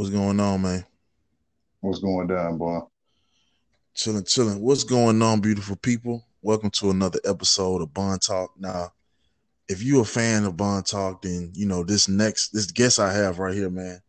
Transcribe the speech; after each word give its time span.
What's 0.00 0.08
going 0.08 0.40
on, 0.40 0.62
man? 0.62 0.82
What's 1.80 1.98
going 1.98 2.26
down, 2.26 2.56
boy? 2.56 2.80
Chilling, 3.94 4.24
chilling. 4.24 4.62
What's 4.62 4.82
going 4.82 5.20
on, 5.20 5.42
beautiful 5.42 5.76
people? 5.76 6.24
Welcome 6.40 6.70
to 6.76 6.88
another 6.88 7.18
episode 7.22 7.82
of 7.82 7.92
Bond 7.92 8.22
Talk. 8.22 8.50
Now, 8.58 8.94
if 9.68 9.82
you're 9.82 10.00
a 10.00 10.06
fan 10.06 10.46
of 10.46 10.56
Bond 10.56 10.86
Talk, 10.86 11.20
then 11.20 11.52
you 11.54 11.66
know 11.66 11.84
this 11.84 12.08
next 12.08 12.48
this 12.48 12.70
guest 12.70 12.98
I 12.98 13.12
have 13.12 13.38
right 13.38 13.54
here, 13.54 13.68
man. 13.68 14.00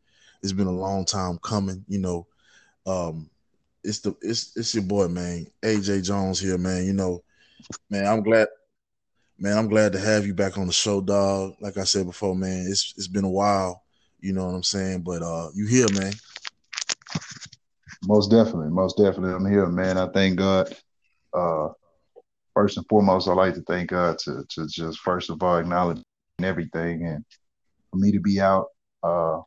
It's 0.41 0.53
been 0.53 0.67
a 0.67 0.71
long 0.71 1.03
time 1.03 1.37
coming. 1.43 1.83
You 1.89 1.99
know, 1.99 2.27
um, 2.85 3.29
it's 3.83 3.99
the 3.99 4.15
it's 4.21 4.55
it's 4.55 4.73
your 4.73 4.85
boy, 4.85 5.09
man, 5.09 5.45
AJ 5.61 6.05
Jones 6.05 6.39
here, 6.39 6.57
man. 6.57 6.85
You 6.85 6.93
know, 6.93 7.21
man, 7.89 8.05
I'm 8.05 8.23
glad, 8.23 8.47
man, 9.37 9.57
I'm 9.57 9.67
glad 9.67 9.91
to 9.91 9.99
have 9.99 10.25
you 10.25 10.33
back 10.33 10.57
on 10.57 10.67
the 10.67 10.73
show, 10.73 11.01
dog. 11.01 11.55
Like 11.59 11.75
I 11.75 11.83
said 11.83 12.05
before, 12.05 12.33
man, 12.33 12.65
it's 12.69 12.93
it's 12.95 13.09
been 13.09 13.25
a 13.25 13.29
while. 13.29 13.83
You 14.21 14.33
know 14.33 14.45
what 14.45 14.55
I'm 14.55 14.63
saying? 14.63 15.01
But 15.01 15.23
uh, 15.23 15.49
you 15.55 15.67
here, 15.67 15.87
man. 15.99 16.13
Most 18.03 18.29
definitely, 18.29 18.69
most 18.69 18.97
definitely, 18.97 19.33
I'm 19.33 19.49
here, 19.49 19.67
man. 19.67 19.97
I 19.97 20.07
thank 20.09 20.37
God. 20.37 20.75
Uh, 21.33 21.69
first 22.53 22.77
and 22.77 22.85
foremost, 22.87 23.27
I 23.27 23.33
like 23.33 23.55
to 23.55 23.61
thank 23.61 23.89
God 23.89 24.17
to 24.19 24.43
to 24.49 24.67
just 24.67 24.99
first 24.99 25.29
of 25.29 25.41
all 25.41 25.57
acknowledge 25.57 26.01
everything, 26.41 27.05
and 27.05 27.25
for 27.89 27.97
me 27.97 28.11
to 28.11 28.19
be 28.19 28.39
out 28.39 28.67
uh, 29.03 29.39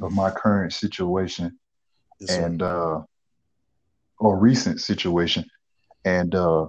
of 0.00 0.12
my 0.12 0.30
current 0.30 0.72
situation 0.72 1.58
yes, 2.20 2.30
and 2.30 2.62
uh, 2.62 3.00
or 4.18 4.38
recent 4.38 4.80
situation, 4.80 5.44
and 6.04 6.34
uh, 6.34 6.66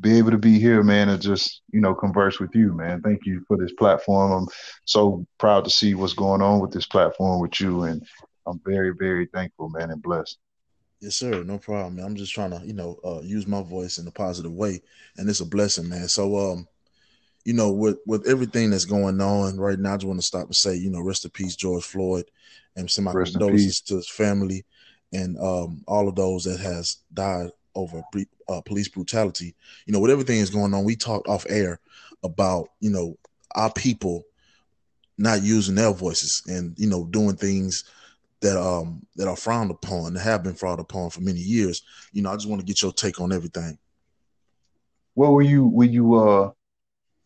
be 0.00 0.16
able 0.16 0.30
to 0.30 0.38
be 0.38 0.58
here, 0.58 0.82
man, 0.82 1.08
and 1.08 1.20
just 1.20 1.62
you 1.72 1.80
know 1.80 1.94
converse 1.94 2.38
with 2.38 2.54
you, 2.54 2.72
man. 2.72 3.00
Thank 3.02 3.26
you 3.26 3.44
for 3.48 3.56
this 3.56 3.72
platform. 3.72 4.32
I'm 4.32 4.48
so 4.84 5.26
proud 5.38 5.64
to 5.64 5.70
see 5.70 5.94
what's 5.94 6.12
going 6.12 6.42
on 6.42 6.60
with 6.60 6.70
this 6.70 6.86
platform 6.86 7.40
with 7.40 7.60
you, 7.60 7.84
and 7.84 8.06
I'm 8.46 8.60
very, 8.64 8.92
very 8.98 9.26
thankful, 9.26 9.68
man, 9.68 9.90
and 9.90 10.02
blessed. 10.02 10.38
Yes, 11.00 11.16
sir. 11.16 11.42
No 11.44 11.58
problem, 11.58 11.96
man. 11.96 12.04
I'm 12.04 12.16
just 12.16 12.32
trying 12.32 12.50
to, 12.50 12.60
you 12.64 12.72
know, 12.72 12.98
uh, 13.04 13.20
use 13.22 13.46
my 13.46 13.62
voice 13.62 13.98
in 13.98 14.06
a 14.06 14.10
positive 14.10 14.52
way, 14.52 14.80
and 15.16 15.28
it's 15.28 15.40
a 15.40 15.46
blessing, 15.46 15.88
man. 15.88 16.08
So, 16.08 16.52
um, 16.52 16.68
you 17.44 17.52
know, 17.52 17.72
with 17.72 17.98
with 18.06 18.26
everything 18.28 18.70
that's 18.70 18.84
going 18.84 19.20
on 19.20 19.58
right 19.58 19.78
now, 19.78 19.94
I 19.94 19.96
just 19.96 20.06
want 20.06 20.20
to 20.20 20.26
stop 20.26 20.46
and 20.46 20.56
say, 20.56 20.76
you 20.76 20.90
know, 20.90 21.00
rest 21.00 21.24
in 21.24 21.30
peace, 21.30 21.56
George 21.56 21.84
Floyd, 21.84 22.24
and 22.76 22.90
send 22.90 23.06
my 23.06 23.12
rest 23.12 23.32
condolences 23.32 23.80
to 23.82 23.96
his 23.96 24.08
family 24.08 24.64
and 25.12 25.38
um, 25.38 25.82
all 25.86 26.08
of 26.08 26.14
those 26.14 26.44
that 26.44 26.60
has 26.60 26.98
died 27.12 27.50
over 27.78 28.02
uh, 28.48 28.60
police 28.62 28.88
brutality. 28.88 29.54
You 29.86 29.92
know, 29.92 30.00
with 30.00 30.10
everything 30.10 30.38
that's 30.38 30.50
going 30.50 30.74
on, 30.74 30.84
we 30.84 30.96
talked 30.96 31.28
off 31.28 31.46
air 31.48 31.80
about 32.24 32.68
you 32.80 32.90
know 32.90 33.16
our 33.54 33.72
people 33.72 34.24
not 35.16 35.42
using 35.42 35.76
their 35.76 35.92
voices 35.92 36.42
and 36.46 36.74
you 36.78 36.88
know 36.88 37.06
doing 37.06 37.36
things 37.36 37.84
that 38.40 38.60
um 38.60 39.04
that 39.16 39.28
are 39.28 39.36
frowned 39.36 39.70
upon 39.70 40.14
that 40.14 40.20
have 40.20 40.42
been 40.42 40.54
frowned 40.54 40.80
upon 40.80 41.10
for 41.10 41.20
many 41.20 41.40
years. 41.40 41.82
You 42.12 42.22
know, 42.22 42.30
I 42.30 42.34
just 42.34 42.48
want 42.48 42.60
to 42.60 42.66
get 42.66 42.82
your 42.82 42.92
take 42.92 43.20
on 43.20 43.32
everything. 43.32 43.78
Well, 45.14 45.34
when 45.34 45.46
you 45.46 45.66
when 45.66 45.92
you 45.92 46.14
uh 46.14 46.50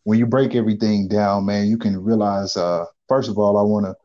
when 0.03 0.19
you 0.19 0.25
break 0.25 0.55
everything 0.55 1.07
down, 1.07 1.45
man, 1.45 1.67
you 1.67 1.77
can 1.77 2.01
realize 2.01 2.55
uh 2.57 2.85
first 3.07 3.29
of 3.29 3.37
all, 3.37 3.57
I 3.57 3.63
want 3.63 3.85
to 3.85 3.95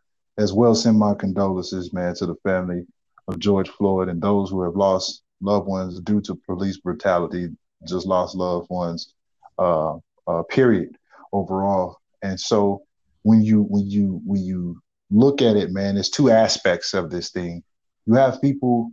as 0.43 0.53
well 0.53 0.75
send 0.75 0.99
my 0.99 1.15
condolences, 1.15 1.93
man, 1.93 2.15
to 2.15 2.27
the 2.27 2.37
family 2.45 2.87
of 3.27 3.39
George 3.39 3.69
Floyd 3.69 4.09
and 4.09 4.23
those 4.23 4.51
who 4.51 4.63
have 4.63 4.77
lost 4.77 5.23
loved 5.41 5.67
ones 5.67 6.01
due 6.01 6.21
to 6.23 6.35
police 6.35 6.79
brutality, 6.79 7.49
just 7.87 8.07
lost 8.07 8.35
loved 8.35 8.69
ones, 8.71 9.15
uh, 9.59 9.97
uh, 10.27 10.43
period, 10.45 10.97
overall. 11.33 11.99
And 12.23 12.39
so 12.39 12.83
when 13.23 13.43
you 13.43 13.63
when 13.63 13.87
you 13.89 14.21
when 14.25 14.43
you 14.43 14.81
look 15.11 15.43
at 15.43 15.57
it, 15.57 15.71
man, 15.71 15.95
there's 15.95 16.11
two 16.11 16.31
aspects 16.31 16.95
of 16.95 17.11
this 17.11 17.31
thing. 17.31 17.63
You 18.07 18.15
have 18.15 18.41
people 18.41 18.93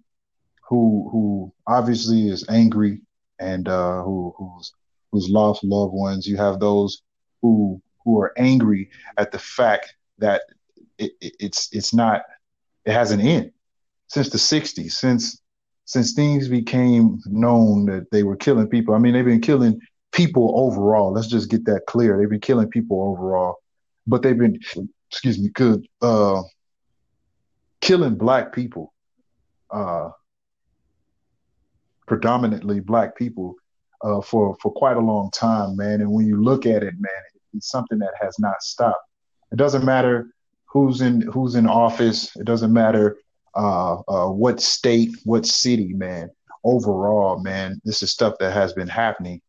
who 0.67 1.09
who 1.11 1.53
obviously 1.67 2.27
is 2.29 2.45
angry 2.49 3.01
and 3.39 3.67
uh, 3.67 4.01
who 4.03 4.33
who's 4.37 4.73
who's 5.11 5.29
lost 5.29 5.63
loved 5.63 5.93
ones. 5.93 6.27
You 6.27 6.37
have 6.37 6.59
those 6.59 7.01
who 7.41 7.81
who 8.03 8.19
are 8.19 8.33
angry 8.37 8.89
at 9.17 9.31
the 9.31 9.39
fact 9.39 9.95
that 10.19 10.43
it, 10.97 11.11
it, 11.21 11.35
it's 11.39 11.69
it's 11.71 11.93
not 11.93 12.23
it 12.85 12.93
has 12.93 13.11
an 13.11 13.19
end 13.19 13.51
since 14.07 14.29
the 14.29 14.37
60s 14.37 14.91
since 14.91 15.41
since 15.85 16.13
things 16.13 16.47
became 16.47 17.19
known 17.25 17.85
that 17.85 18.09
they 18.11 18.23
were 18.23 18.35
killing 18.35 18.67
people 18.67 18.93
i 18.93 18.97
mean 18.97 19.13
they've 19.13 19.25
been 19.25 19.41
killing 19.41 19.79
people 20.11 20.53
overall 20.55 21.11
let's 21.11 21.27
just 21.27 21.49
get 21.49 21.65
that 21.65 21.81
clear 21.87 22.17
they've 22.17 22.29
been 22.29 22.39
killing 22.39 22.67
people 22.67 23.01
overall 23.01 23.57
but 24.07 24.21
they've 24.21 24.37
been 24.37 24.57
excuse 25.11 25.39
me, 25.39 25.49
good 25.49 25.87
uh, 26.01 26.41
killing 27.81 28.15
black 28.15 28.53
people, 28.53 28.93
uh, 29.71 30.09
predominantly 32.07 32.79
black 32.79 33.15
people, 33.15 33.55
uh, 34.03 34.21
for 34.21 34.57
for 34.61 34.71
quite 34.71 34.97
a 34.97 35.01
long 35.01 35.31
time, 35.31 35.75
man. 35.75 36.01
And 36.01 36.11
when 36.11 36.27
you 36.27 36.41
look 36.41 36.65
at 36.65 36.83
it, 36.83 36.93
man, 36.99 37.23
it's 37.53 37.69
something 37.69 37.99
that 37.99 38.13
has 38.21 38.37
not 38.39 38.61
stopped. 38.61 39.07
It 39.51 39.55
doesn't 39.55 39.85
matter 39.85 40.31
who's 40.65 41.01
in 41.01 41.21
who's 41.21 41.55
in 41.55 41.67
office. 41.67 42.35
It 42.35 42.45
doesn't 42.45 42.73
matter 42.73 43.17
uh, 43.55 44.01
uh, 44.07 44.29
what 44.29 44.59
state, 44.59 45.15
what 45.23 45.45
city, 45.45 45.93
man. 45.93 46.29
Overall, 46.63 47.39
man, 47.39 47.79
this 47.85 48.01
is 48.01 48.11
stuff 48.11 48.35
that 48.39 48.51
has 48.51 48.73
been 48.73 48.87
happening. 48.87 49.41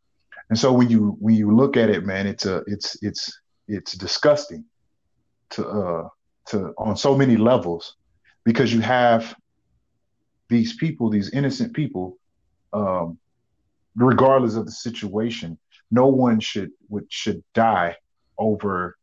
And 0.51 0.59
so 0.59 0.73
when 0.73 0.91
you 0.91 1.17
when 1.19 1.35
you 1.35 1.55
look 1.55 1.77
at 1.77 1.91
it, 1.91 2.05
man, 2.05 2.27
it's 2.27 2.47
a 2.47 2.63
it's 2.67 2.97
it's 3.03 3.41
it's 3.69 3.93
disgusting 3.95 4.65
to 5.51 5.67
uh 5.67 6.09
to 6.49 6.75
on 6.79 6.97
so 6.97 7.17
many 7.17 7.37
levels 7.37 7.97
because 8.45 8.73
you 8.73 8.81
have 8.81 9.35
these 10.49 10.77
people, 10.77 11.11
these 11.11 11.31
innocent 11.31 11.73
people, 11.75 12.19
um, 12.73 13.19
regardless 13.97 14.55
of 14.55 14.67
the 14.67 14.73
situation, 14.73 15.59
no 15.91 16.07
one 16.07 16.39
should 16.39 16.71
would 16.89 17.07
should 17.09 17.43
die 17.55 17.97
over 18.39 18.97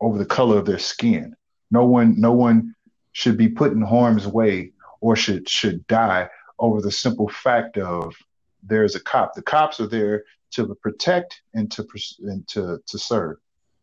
over 0.00 0.18
the 0.18 0.26
color 0.26 0.58
of 0.58 0.66
their 0.66 0.78
skin. 0.78 1.34
No 1.70 1.84
one 1.84 2.20
no 2.20 2.32
one 2.32 2.74
should 3.16 3.38
be 3.38 3.48
put 3.48 3.72
in 3.72 3.80
harm's 3.80 4.26
way 4.26 4.70
or 5.00 5.16
should 5.16 5.48
should 5.48 5.86
die 5.86 6.28
over 6.58 6.82
the 6.82 6.92
simple 6.92 7.26
fact 7.30 7.78
of 7.78 8.14
there's 8.62 8.94
a 8.94 9.00
cop. 9.00 9.32
The 9.32 9.40
cops 9.40 9.80
are 9.80 9.86
there 9.86 10.24
to 10.50 10.74
protect 10.82 11.40
and 11.54 11.72
to 11.72 11.86
and 12.20 12.46
to 12.48 12.78
to 12.86 12.98
serve 12.98 13.38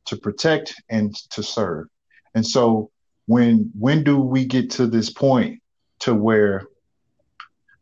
to 0.06 0.18
protect 0.18 0.76
and 0.88 1.16
to 1.32 1.42
serve. 1.42 1.88
And 2.36 2.46
so 2.46 2.92
when 3.26 3.72
when 3.74 4.04
do 4.04 4.20
we 4.20 4.46
get 4.46 4.70
to 4.72 4.86
this 4.86 5.10
point 5.10 5.64
to 6.02 6.14
where 6.14 6.68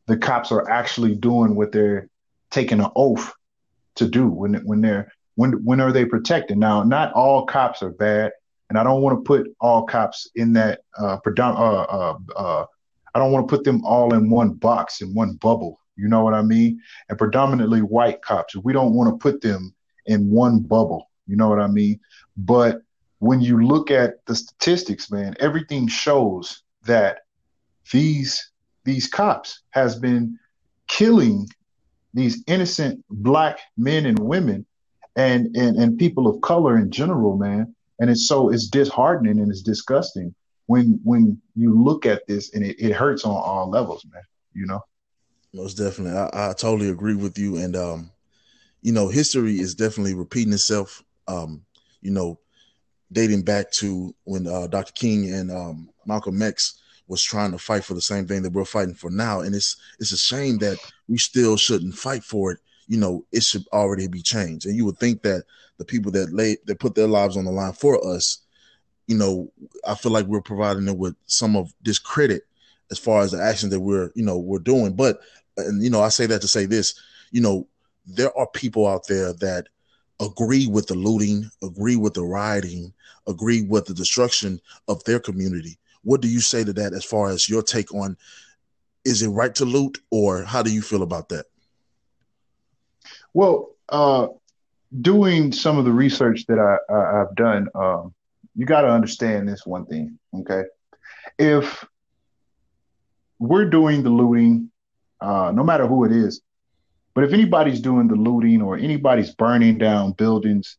the 0.05 0.15
cops 0.15 0.53
are 0.53 0.69
actually 0.69 1.15
doing 1.15 1.55
what 1.55 1.73
they're 1.73 2.07
taking 2.49 2.79
an 2.79 2.91
oath 2.95 3.29
to 3.95 4.07
do 4.07 4.29
when 4.29 4.53
when 4.63 4.79
they're 4.79 5.11
when 5.35 5.65
when 5.65 5.81
are 5.81 5.91
they 5.91 6.05
protected? 6.05 6.57
Now, 6.57 6.83
not 6.83 7.11
all 7.11 7.45
cops 7.45 7.83
are 7.83 7.89
bad, 7.89 8.31
and 8.71 8.77
I 8.77 8.85
don't 8.85 9.01
want 9.01 9.17
to 9.17 9.27
put 9.27 9.53
all 9.59 9.83
cops 9.83 10.29
in 10.35 10.53
that 10.53 10.79
uh, 10.97 11.17
uh, 11.25 11.41
uh, 11.41 12.17
uh, 12.37 12.65
I 13.13 13.19
don't 13.19 13.33
want 13.33 13.45
to 13.45 13.53
put 13.53 13.65
them 13.65 13.83
all 13.83 14.13
in 14.13 14.29
one 14.29 14.53
box 14.53 15.01
in 15.01 15.13
one 15.13 15.33
bubble. 15.33 15.81
You 15.97 16.07
know 16.07 16.23
what 16.23 16.33
I 16.33 16.41
mean? 16.41 16.79
And 17.09 17.17
predominantly 17.17 17.81
white 17.81 18.21
cops, 18.21 18.55
we 18.55 18.71
don't 18.71 18.93
want 18.93 19.09
to 19.09 19.21
put 19.21 19.41
them 19.41 19.75
in 20.05 20.29
one 20.29 20.59
bubble. 20.61 21.09
You 21.27 21.35
know 21.35 21.49
what 21.49 21.59
I 21.59 21.67
mean? 21.67 21.99
But 22.37 22.81
when 23.19 23.41
you 23.41 23.61
look 23.61 23.91
at 23.91 24.25
the 24.25 24.35
statistics, 24.35 25.11
man, 25.11 25.35
everything 25.41 25.89
shows 25.89 26.63
that 26.85 27.23
these 27.91 28.51
these 28.85 29.05
cops 29.05 29.63
has 29.71 29.97
been 29.97 30.39
killing 30.87 31.45
these 32.13 32.41
innocent 32.47 33.03
black 33.09 33.59
men 33.75 34.05
and 34.05 34.17
women 34.17 34.65
and, 35.17 35.53
and 35.57 35.75
and 35.75 35.99
people 35.99 36.25
of 36.25 36.39
color 36.39 36.77
in 36.77 36.89
general, 36.89 37.35
man. 37.35 37.75
And 38.01 38.09
it's 38.09 38.27
so 38.27 38.49
it's 38.49 38.67
disheartening 38.67 39.39
and 39.39 39.49
it's 39.49 39.61
disgusting 39.61 40.35
when 40.65 40.99
when 41.03 41.41
you 41.55 41.81
look 41.81 42.05
at 42.05 42.27
this 42.27 42.53
and 42.53 42.65
it, 42.65 42.75
it 42.79 42.93
hurts 42.93 43.23
on 43.23 43.31
all 43.31 43.69
levels, 43.69 44.05
man. 44.11 44.23
You 44.53 44.65
know. 44.65 44.81
Most 45.53 45.75
definitely. 45.75 46.17
I, 46.17 46.49
I 46.49 46.53
totally 46.53 46.89
agree 46.89 47.15
with 47.15 47.37
you. 47.37 47.57
And 47.57 47.75
um, 47.75 48.11
you 48.81 48.91
know, 48.91 49.07
history 49.07 49.59
is 49.59 49.75
definitely 49.75 50.15
repeating 50.15 50.53
itself. 50.53 51.03
Um, 51.27 51.63
you 52.01 52.11
know, 52.11 52.39
dating 53.11 53.43
back 53.43 53.71
to 53.73 54.15
when 54.23 54.47
uh, 54.47 54.67
Dr. 54.67 54.93
King 54.93 55.31
and 55.31 55.51
um, 55.51 55.89
Malcolm 56.05 56.41
X 56.41 56.81
was 57.07 57.21
trying 57.21 57.51
to 57.51 57.57
fight 57.57 57.83
for 57.83 57.93
the 57.93 58.01
same 58.01 58.25
thing 58.25 58.41
that 58.41 58.53
we're 58.53 58.65
fighting 58.65 58.95
for 58.95 59.11
now, 59.11 59.41
and 59.41 59.53
it's 59.53 59.75
it's 59.99 60.13
a 60.13 60.17
shame 60.17 60.57
that 60.59 60.77
we 61.07 61.17
still 61.17 61.57
shouldn't 61.57 61.93
fight 61.95 62.23
for 62.23 62.53
it. 62.53 62.59
You 62.91 62.97
know, 62.97 63.25
it 63.31 63.43
should 63.43 63.65
already 63.71 64.07
be 64.07 64.21
changed, 64.21 64.65
and 64.65 64.75
you 64.75 64.85
would 64.85 64.97
think 64.97 65.21
that 65.23 65.43
the 65.77 65.85
people 65.85 66.11
that 66.11 66.33
lay 66.33 66.57
that 66.65 66.79
put 66.79 66.95
their 66.95 67.07
lives 67.07 67.37
on 67.37 67.45
the 67.45 67.51
line 67.51 67.73
for 67.73 68.05
us, 68.05 68.39
you 69.07 69.17
know, 69.17 69.51
I 69.87 69.95
feel 69.95 70.11
like 70.11 70.25
we're 70.25 70.41
providing 70.41 70.85
them 70.85 70.97
with 70.97 71.15
some 71.25 71.55
of 71.55 71.73
this 71.81 71.99
credit 71.99 72.43
as 72.91 72.99
far 72.99 73.21
as 73.21 73.31
the 73.31 73.41
actions 73.41 73.71
that 73.71 73.79
we're 73.79 74.11
you 74.15 74.23
know 74.23 74.37
we're 74.37 74.59
doing. 74.59 74.93
But 74.93 75.21
and 75.57 75.81
you 75.83 75.89
know, 75.89 76.01
I 76.01 76.09
say 76.09 76.25
that 76.27 76.41
to 76.41 76.47
say 76.47 76.65
this, 76.65 76.93
you 77.31 77.41
know, 77.41 77.67
there 78.05 78.37
are 78.37 78.47
people 78.47 78.87
out 78.87 79.07
there 79.07 79.33
that 79.33 79.67
agree 80.19 80.67
with 80.67 80.87
the 80.87 80.95
looting, 80.95 81.49
agree 81.63 81.95
with 81.95 82.13
the 82.13 82.23
rioting, 82.23 82.93
agree 83.27 83.61
with 83.61 83.85
the 83.85 83.93
destruction 83.93 84.59
of 84.87 85.03
their 85.05 85.19
community, 85.19 85.79
what 86.03 86.21
do 86.21 86.27
you 86.27 86.41
say 86.41 86.63
to 86.63 86.73
that 86.73 86.93
as 86.93 87.05
far 87.05 87.29
as 87.29 87.49
your 87.49 87.61
take 87.61 87.93
on 87.93 88.17
is 89.03 89.21
it 89.21 89.29
right 89.29 89.55
to 89.55 89.65
loot 89.65 89.99
or 90.11 90.43
how 90.43 90.61
do 90.61 90.71
you 90.71 90.81
feel 90.81 91.01
about 91.01 91.29
that? 91.29 91.45
Well, 93.33 93.69
uh, 93.89 94.27
doing 94.99 95.51
some 95.51 95.77
of 95.77 95.85
the 95.85 95.91
research 95.91 96.45
that 96.47 96.59
I, 96.59 96.93
I, 96.93 97.19
have 97.19 97.35
done, 97.35 97.67
um, 97.75 98.13
you 98.55 98.65
got 98.65 98.81
to 98.81 98.89
understand 98.89 99.47
this 99.47 99.65
one 99.65 99.85
thing, 99.85 100.19
okay? 100.33 100.63
If 101.39 101.85
we're 103.39 103.69
doing 103.69 104.03
the 104.03 104.09
looting, 104.09 104.69
uh, 105.21 105.51
no 105.55 105.63
matter 105.63 105.87
who 105.87 106.03
it 106.03 106.11
is, 106.11 106.41
but 107.13 107.23
if 107.23 107.33
anybody's 107.33 107.81
doing 107.81 108.07
the 108.07 108.15
looting 108.15 108.61
or 108.61 108.77
anybody's 108.77 109.33
burning 109.33 109.77
down 109.77 110.13
buildings, 110.13 110.77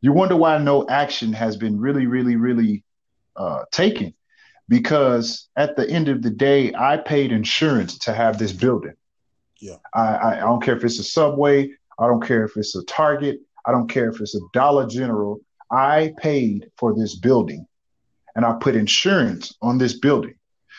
you 0.00 0.12
wonder 0.12 0.36
why 0.36 0.58
no 0.58 0.88
action 0.88 1.32
has 1.32 1.56
been 1.56 1.78
really, 1.78 2.06
really, 2.06 2.36
really 2.36 2.84
uh, 3.36 3.64
taken. 3.70 4.14
Because 4.68 5.48
at 5.56 5.76
the 5.76 5.88
end 5.88 6.08
of 6.08 6.22
the 6.22 6.30
day, 6.30 6.72
I 6.74 6.96
paid 6.96 7.32
insurance 7.32 7.98
to 7.98 8.14
have 8.14 8.38
this 8.38 8.52
building. 8.52 8.94
Yeah. 9.60 9.76
I, 9.92 10.06
I, 10.06 10.36
I 10.36 10.40
don't 10.40 10.62
care 10.62 10.76
if 10.76 10.84
it's 10.84 10.98
a 10.98 11.04
subway, 11.04 11.72
I 12.00 12.06
don't 12.06 12.24
care 12.26 12.44
if 12.44 12.56
it's 12.56 12.74
a 12.74 12.84
Target, 12.84 13.40
I 13.66 13.72
don't 13.72 13.88
care 13.88 14.08
if 14.08 14.20
it's 14.20 14.34
a 14.34 14.40
Dollar 14.52 14.86
General. 14.86 15.38
I 15.70 16.14
paid 16.18 16.70
for 16.76 16.94
this 16.94 17.14
building 17.16 17.66
and 18.34 18.44
I 18.44 18.54
put 18.54 18.74
insurance 18.74 19.54
on 19.62 19.78
this 19.78 19.98
building. 19.98 20.34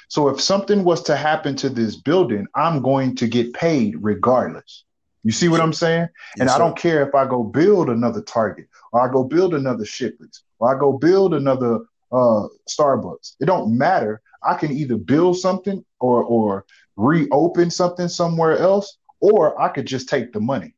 So 0.09 0.27
if 0.27 0.41
something 0.41 0.83
was 0.83 1.03
to 1.03 1.15
happen 1.15 1.55
to 1.57 1.69
this 1.69 1.95
building, 1.95 2.45
I'm 2.55 2.81
going 2.81 3.15
to 3.15 3.27
get 3.27 3.53
paid 3.53 3.95
regardless. 4.01 4.83
You 5.23 5.31
see 5.31 5.47
what 5.47 5.61
I'm 5.61 5.73
saying? 5.73 6.07
and 6.39 6.49
I 6.49 6.57
don't 6.57 6.75
care 6.75 7.07
if 7.07 7.13
I 7.13 7.25
go 7.25 7.43
build 7.43 7.89
another 7.89 8.21
Target 8.21 8.67
or 8.91 9.07
I 9.07 9.11
go 9.11 9.23
build 9.23 9.53
another 9.53 9.85
Shipley's 9.85 10.43
or 10.59 10.75
I 10.75 10.79
go 10.79 10.93
build 10.93 11.33
another 11.33 11.79
uh, 12.11 12.47
Starbucks. 12.67 13.35
It 13.39 13.45
don't 13.45 13.77
matter. 13.77 14.21
I 14.43 14.55
can 14.55 14.71
either 14.71 14.97
build 14.97 15.37
something 15.37 15.85
or 15.99 16.23
or 16.23 16.65
reopen 16.97 17.71
something 17.71 18.07
somewhere 18.07 18.57
else, 18.57 18.97
or 19.19 19.59
I 19.61 19.69
could 19.69 19.85
just 19.85 20.09
take 20.09 20.33
the 20.33 20.39
money. 20.39 20.75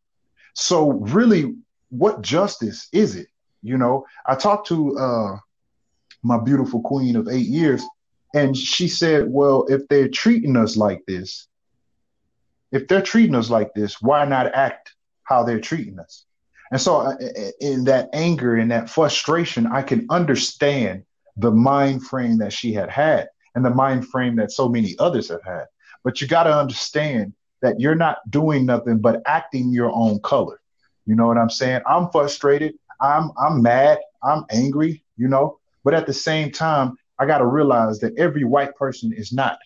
So 0.53 0.91
really, 0.93 1.55
what 1.89 2.21
justice 2.21 2.87
is 2.91 3.15
it? 3.15 3.27
You 3.61 3.77
know, 3.77 4.05
I 4.25 4.35
talked 4.35 4.67
to 4.67 4.97
uh, 4.97 5.37
my 6.21 6.37
beautiful 6.37 6.81
queen 6.81 7.15
of 7.15 7.27
eight 7.27 7.47
years, 7.47 7.83
and 8.33 8.55
she 8.55 8.87
said, 8.87 9.25
"Well, 9.27 9.65
if 9.69 9.87
they're 9.87 10.09
treating 10.09 10.57
us 10.57 10.75
like 10.75 11.03
this, 11.07 11.47
if 12.71 12.87
they're 12.87 13.01
treating 13.01 13.35
us 13.35 13.49
like 13.49 13.73
this, 13.73 14.01
why 14.01 14.25
not 14.25 14.53
act 14.53 14.93
how 15.23 15.43
they're 15.43 15.61
treating 15.61 15.99
us?" 15.99 16.25
And 16.71 16.81
so, 16.81 16.97
uh, 16.97 17.15
in 17.61 17.83
that 17.85 18.09
anger 18.13 18.55
and 18.55 18.71
that 18.71 18.89
frustration, 18.89 19.67
I 19.67 19.81
can 19.81 20.05
understand 20.09 21.03
the 21.37 21.51
mind 21.51 22.03
frame 22.03 22.37
that 22.39 22.53
she 22.53 22.73
had 22.73 22.89
had 22.89 23.29
and 23.55 23.63
the 23.63 23.69
mind 23.69 24.07
frame 24.07 24.35
that 24.37 24.51
so 24.51 24.67
many 24.67 24.95
others 24.99 25.29
have 25.29 25.43
had. 25.43 25.65
But 26.03 26.19
you 26.19 26.27
got 26.27 26.43
to 26.43 26.55
understand 26.55 27.33
that 27.63 27.79
you're 27.79 27.95
not 27.95 28.17
doing 28.29 28.65
nothing 28.65 28.99
but 28.99 29.23
acting 29.25 29.71
your 29.71 29.91
own 29.91 30.19
color. 30.19 30.59
You 31.07 31.15
know 31.15 31.25
what 31.25 31.37
I'm 31.37 31.49
saying? 31.49 31.81
I'm 31.87 32.09
frustrated. 32.11 32.75
I'm 33.01 33.31
I'm 33.41 33.63
mad. 33.63 33.99
I'm 34.21 34.45
angry. 34.51 35.03
You 35.17 35.27
know. 35.29 35.57
But 35.83 35.95
at 35.95 36.05
the 36.05 36.13
same 36.13 36.51
time, 36.51 36.95
I 37.17 37.25
got 37.25 37.39
to 37.39 37.45
realize 37.45 37.99
that 37.99 38.17
every 38.17 38.43
white 38.43 38.75
person 38.75 39.11
is 39.11 39.33
not 39.33 39.57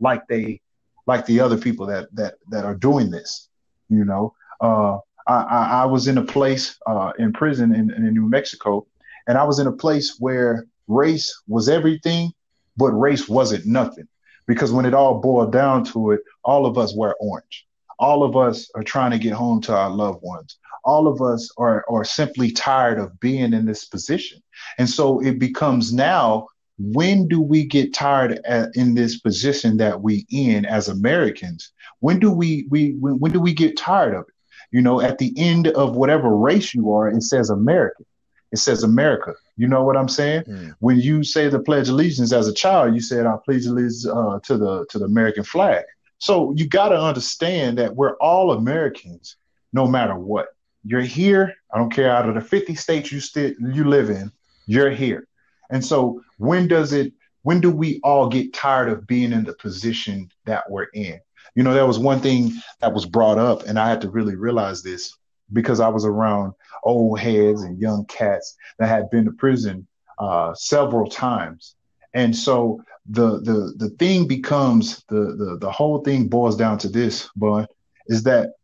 like 0.00 0.26
they 0.28 0.60
like 1.06 1.26
the 1.26 1.40
other 1.40 1.58
people 1.58 1.86
that 1.86 2.08
that 2.14 2.34
that 2.50 2.64
are 2.64 2.74
doing 2.74 3.10
this. 3.10 3.48
You 3.90 4.04
know. 4.06 4.34
Uh, 4.60 4.98
I, 5.26 5.82
I, 5.82 5.84
was 5.86 6.08
in 6.08 6.18
a 6.18 6.24
place 6.24 6.76
uh, 6.86 7.12
in 7.18 7.32
prison 7.32 7.72
in, 7.72 7.90
in 7.92 8.12
New 8.12 8.28
Mexico, 8.28 8.86
and 9.28 9.38
I 9.38 9.44
was 9.44 9.60
in 9.60 9.68
a 9.68 9.72
place 9.72 10.16
where 10.18 10.66
race 10.88 11.40
was 11.46 11.68
everything, 11.68 12.32
but 12.76 12.90
race 12.92 13.28
wasn't 13.28 13.64
nothing. 13.64 14.08
Because 14.50 14.72
when 14.72 14.84
it 14.84 14.94
all 14.94 15.20
boiled 15.20 15.52
down 15.52 15.84
to 15.84 16.10
it, 16.10 16.22
all 16.42 16.66
of 16.66 16.76
us 16.76 16.92
wear 16.92 17.14
orange. 17.20 17.68
All 18.00 18.24
of 18.24 18.36
us 18.36 18.68
are 18.74 18.82
trying 18.82 19.12
to 19.12 19.18
get 19.18 19.32
home 19.32 19.60
to 19.60 19.76
our 19.76 19.88
loved 19.88 20.22
ones. 20.22 20.58
All 20.84 21.06
of 21.06 21.22
us 21.22 21.48
are, 21.56 21.84
are 21.88 22.02
simply 22.02 22.50
tired 22.50 22.98
of 22.98 23.20
being 23.20 23.52
in 23.52 23.64
this 23.64 23.84
position. 23.84 24.42
And 24.76 24.90
so 24.90 25.20
it 25.20 25.38
becomes 25.38 25.92
now 25.92 26.48
when 26.80 27.28
do 27.28 27.40
we 27.40 27.64
get 27.64 27.94
tired 27.94 28.40
at, 28.44 28.70
in 28.74 28.96
this 28.96 29.20
position 29.20 29.76
that 29.76 30.02
we 30.02 30.26
in 30.32 30.64
as 30.64 30.88
Americans? 30.88 31.70
When 32.00 32.18
do 32.18 32.32
we 32.32 32.66
we 32.70 32.96
when, 32.98 33.20
when 33.20 33.30
do 33.30 33.38
we 33.38 33.54
get 33.54 33.76
tired 33.76 34.14
of 34.14 34.24
it? 34.26 34.34
You 34.72 34.82
know, 34.82 35.00
at 35.00 35.18
the 35.18 35.32
end 35.36 35.68
of 35.68 35.94
whatever 35.94 36.34
race 36.34 36.74
you 36.74 36.92
are, 36.92 37.08
it 37.08 37.22
says 37.22 37.50
American. 37.50 38.04
It 38.50 38.58
says 38.58 38.82
America. 38.82 39.34
You 39.60 39.68
know 39.68 39.84
what 39.84 39.94
I'm 39.94 40.08
saying? 40.08 40.44
Mm. 40.44 40.74
When 40.78 40.98
you 40.98 41.22
say 41.22 41.50
the 41.50 41.58
Pledge 41.58 41.88
of 41.88 41.94
Allegiance 41.94 42.32
as 42.32 42.48
a 42.48 42.54
child, 42.54 42.94
you 42.94 43.00
said 43.02 43.26
I 43.26 43.36
pledge 43.44 43.66
allegiance 43.66 44.06
uh, 44.06 44.38
to 44.44 44.56
the 44.56 44.86
to 44.88 44.98
the 44.98 45.04
American 45.04 45.44
flag. 45.44 45.84
So 46.16 46.54
you 46.56 46.66
got 46.66 46.88
to 46.88 46.98
understand 46.98 47.76
that 47.76 47.94
we're 47.94 48.16
all 48.16 48.52
Americans, 48.52 49.36
no 49.74 49.86
matter 49.86 50.16
what. 50.16 50.48
You're 50.82 51.02
here. 51.02 51.54
I 51.74 51.76
don't 51.76 51.92
care 51.92 52.10
out 52.10 52.26
of 52.26 52.36
the 52.36 52.40
50 52.40 52.74
states 52.74 53.12
you 53.12 53.20
still 53.20 53.52
you 53.60 53.84
live 53.84 54.08
in. 54.08 54.32
You're 54.64 54.90
here. 54.90 55.28
And 55.68 55.84
so 55.84 56.22
when 56.38 56.66
does 56.66 56.94
it? 56.94 57.12
When 57.42 57.60
do 57.60 57.70
we 57.70 58.00
all 58.02 58.30
get 58.30 58.54
tired 58.54 58.88
of 58.88 59.06
being 59.06 59.30
in 59.30 59.44
the 59.44 59.52
position 59.52 60.30
that 60.46 60.70
we're 60.70 60.88
in? 60.94 61.20
You 61.54 61.64
know, 61.64 61.74
there 61.74 61.86
was 61.86 61.98
one 61.98 62.20
thing 62.20 62.52
that 62.80 62.94
was 62.94 63.04
brought 63.04 63.36
up, 63.36 63.64
and 63.66 63.78
I 63.78 63.90
had 63.90 64.00
to 64.00 64.08
really 64.08 64.36
realize 64.36 64.82
this 64.82 65.14
because 65.52 65.80
I 65.80 65.88
was 65.88 66.04
around 66.04 66.54
old 66.82 67.18
heads 67.18 67.62
and 67.62 67.78
young 67.78 68.04
cats 68.06 68.56
that 68.78 68.88
had 68.88 69.10
been 69.10 69.24
to 69.24 69.32
prison 69.32 69.86
uh, 70.18 70.54
several 70.54 71.08
times. 71.08 71.74
And 72.14 72.34
so 72.34 72.82
the 73.08 73.40
the 73.40 73.74
the 73.76 73.90
thing 73.90 74.26
becomes 74.26 75.04
the 75.08 75.34
the 75.36 75.58
the 75.60 75.70
whole 75.70 76.02
thing 76.02 76.28
boils 76.28 76.56
down 76.56 76.78
to 76.78 76.88
this, 76.88 77.28
but 77.36 77.70
is 78.06 78.24
that 78.24 78.54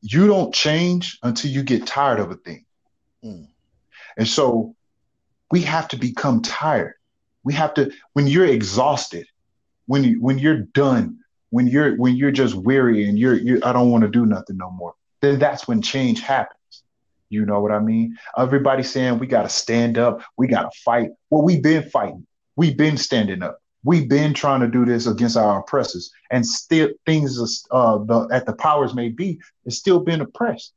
you 0.00 0.26
don't 0.26 0.54
change 0.54 1.18
until 1.22 1.50
you 1.50 1.62
get 1.62 1.86
tired 1.86 2.20
of 2.20 2.30
a 2.30 2.36
thing. 2.36 2.64
Mm. 3.24 3.48
And 4.16 4.28
so 4.28 4.74
we 5.50 5.62
have 5.62 5.88
to 5.88 5.96
become 5.96 6.42
tired. 6.42 6.94
We 7.44 7.54
have 7.54 7.74
to 7.74 7.92
when 8.12 8.26
you're 8.26 8.46
exhausted, 8.46 9.26
when 9.86 10.04
you 10.04 10.20
when 10.20 10.38
you're 10.38 10.58
done, 10.58 11.18
when 11.50 11.66
you're 11.66 11.96
when 11.96 12.16
you're 12.16 12.32
just 12.32 12.54
weary 12.54 13.08
and 13.08 13.18
you're 13.18 13.34
you 13.34 13.60
I 13.64 13.72
don't 13.72 13.90
want 13.90 14.02
to 14.02 14.08
do 14.08 14.26
nothing 14.26 14.56
no 14.56 14.70
more 14.70 14.94
that's 15.22 15.68
when 15.68 15.80
change 15.80 16.20
happens. 16.20 16.58
You 17.30 17.46
know 17.46 17.60
what 17.60 17.72
I 17.72 17.78
mean? 17.78 18.18
Everybody 18.36 18.82
saying 18.82 19.18
we 19.18 19.26
got 19.26 19.42
to 19.42 19.48
stand 19.48 19.96
up, 19.96 20.22
we 20.36 20.48
got 20.48 20.70
to 20.70 20.80
fight. 20.84 21.10
Well, 21.30 21.42
we've 21.42 21.62
been 21.62 21.88
fighting, 21.88 22.26
we've 22.56 22.76
been 22.76 22.98
standing 22.98 23.42
up, 23.42 23.58
we've 23.84 24.08
been 24.08 24.34
trying 24.34 24.60
to 24.60 24.68
do 24.68 24.84
this 24.84 25.06
against 25.06 25.38
our 25.38 25.60
oppressors, 25.60 26.10
and 26.30 26.44
still 26.44 26.90
things 27.06 27.64
uh, 27.70 27.98
the, 27.98 28.28
at 28.32 28.44
the 28.44 28.52
powers 28.52 28.94
may 28.94 29.08
be, 29.08 29.40
is 29.64 29.78
still 29.78 30.00
being 30.00 30.20
oppressed. 30.20 30.74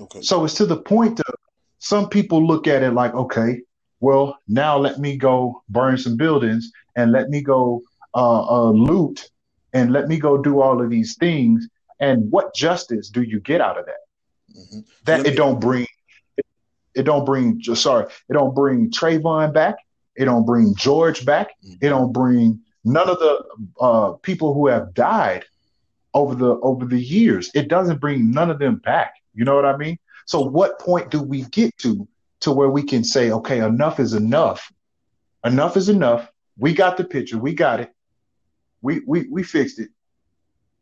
Okay. 0.00 0.22
So 0.22 0.44
it's 0.44 0.54
to 0.54 0.66
the 0.66 0.80
point 0.80 1.18
of 1.18 1.34
some 1.80 2.08
people 2.08 2.46
look 2.46 2.68
at 2.68 2.84
it 2.84 2.92
like, 2.92 3.14
okay, 3.14 3.62
well, 4.00 4.38
now 4.46 4.78
let 4.78 5.00
me 5.00 5.16
go 5.16 5.62
burn 5.68 5.98
some 5.98 6.16
buildings 6.16 6.70
and 6.94 7.10
let 7.10 7.30
me 7.30 7.42
go 7.42 7.82
uh, 8.14 8.46
uh, 8.46 8.70
loot 8.70 9.28
and 9.72 9.92
let 9.92 10.06
me 10.06 10.18
go 10.18 10.40
do 10.40 10.60
all 10.60 10.80
of 10.80 10.88
these 10.88 11.16
things 11.16 11.68
and 12.00 12.30
what 12.30 12.54
justice 12.54 13.10
do 13.10 13.22
you 13.22 13.40
get 13.40 13.60
out 13.60 13.78
of 13.78 13.86
that? 13.86 14.56
Mm-hmm. 14.56 14.80
That 15.04 15.26
it 15.26 15.36
don't 15.36 15.60
bring 15.60 15.86
it, 16.36 16.46
it 16.94 17.02
don't 17.02 17.24
bring 17.24 17.62
sorry, 17.62 18.06
it 18.28 18.32
don't 18.32 18.54
bring 18.54 18.90
Trayvon 18.90 19.52
back. 19.52 19.76
It 20.16 20.24
don't 20.24 20.44
bring 20.44 20.74
George 20.74 21.24
back. 21.24 21.50
Mm-hmm. 21.64 21.74
It 21.80 21.88
don't 21.88 22.12
bring 22.12 22.60
none 22.84 23.08
of 23.08 23.18
the 23.18 23.44
uh, 23.80 24.12
people 24.22 24.52
who 24.52 24.66
have 24.66 24.92
died 24.94 25.44
over 26.14 26.34
the 26.34 26.58
over 26.60 26.84
the 26.84 27.00
years. 27.00 27.50
It 27.54 27.68
doesn't 27.68 28.00
bring 28.00 28.30
none 28.30 28.50
of 28.50 28.58
them 28.58 28.76
back. 28.76 29.14
You 29.34 29.44
know 29.44 29.54
what 29.54 29.64
I 29.64 29.76
mean? 29.76 29.98
So 30.26 30.40
what 30.40 30.78
point 30.80 31.10
do 31.10 31.22
we 31.22 31.42
get 31.42 31.76
to 31.78 32.08
to 32.40 32.52
where 32.52 32.68
we 32.68 32.82
can 32.82 33.04
say, 33.04 33.30
okay, 33.30 33.60
enough 33.60 34.00
is 34.00 34.14
enough. 34.14 34.72
Enough 35.44 35.76
is 35.76 35.88
enough. 35.88 36.30
We 36.56 36.74
got 36.74 36.96
the 36.96 37.04
picture. 37.04 37.38
We 37.38 37.54
got 37.54 37.80
it. 37.80 37.92
We 38.82 39.00
we 39.06 39.28
we 39.28 39.42
fixed 39.42 39.78
it. 39.78 39.90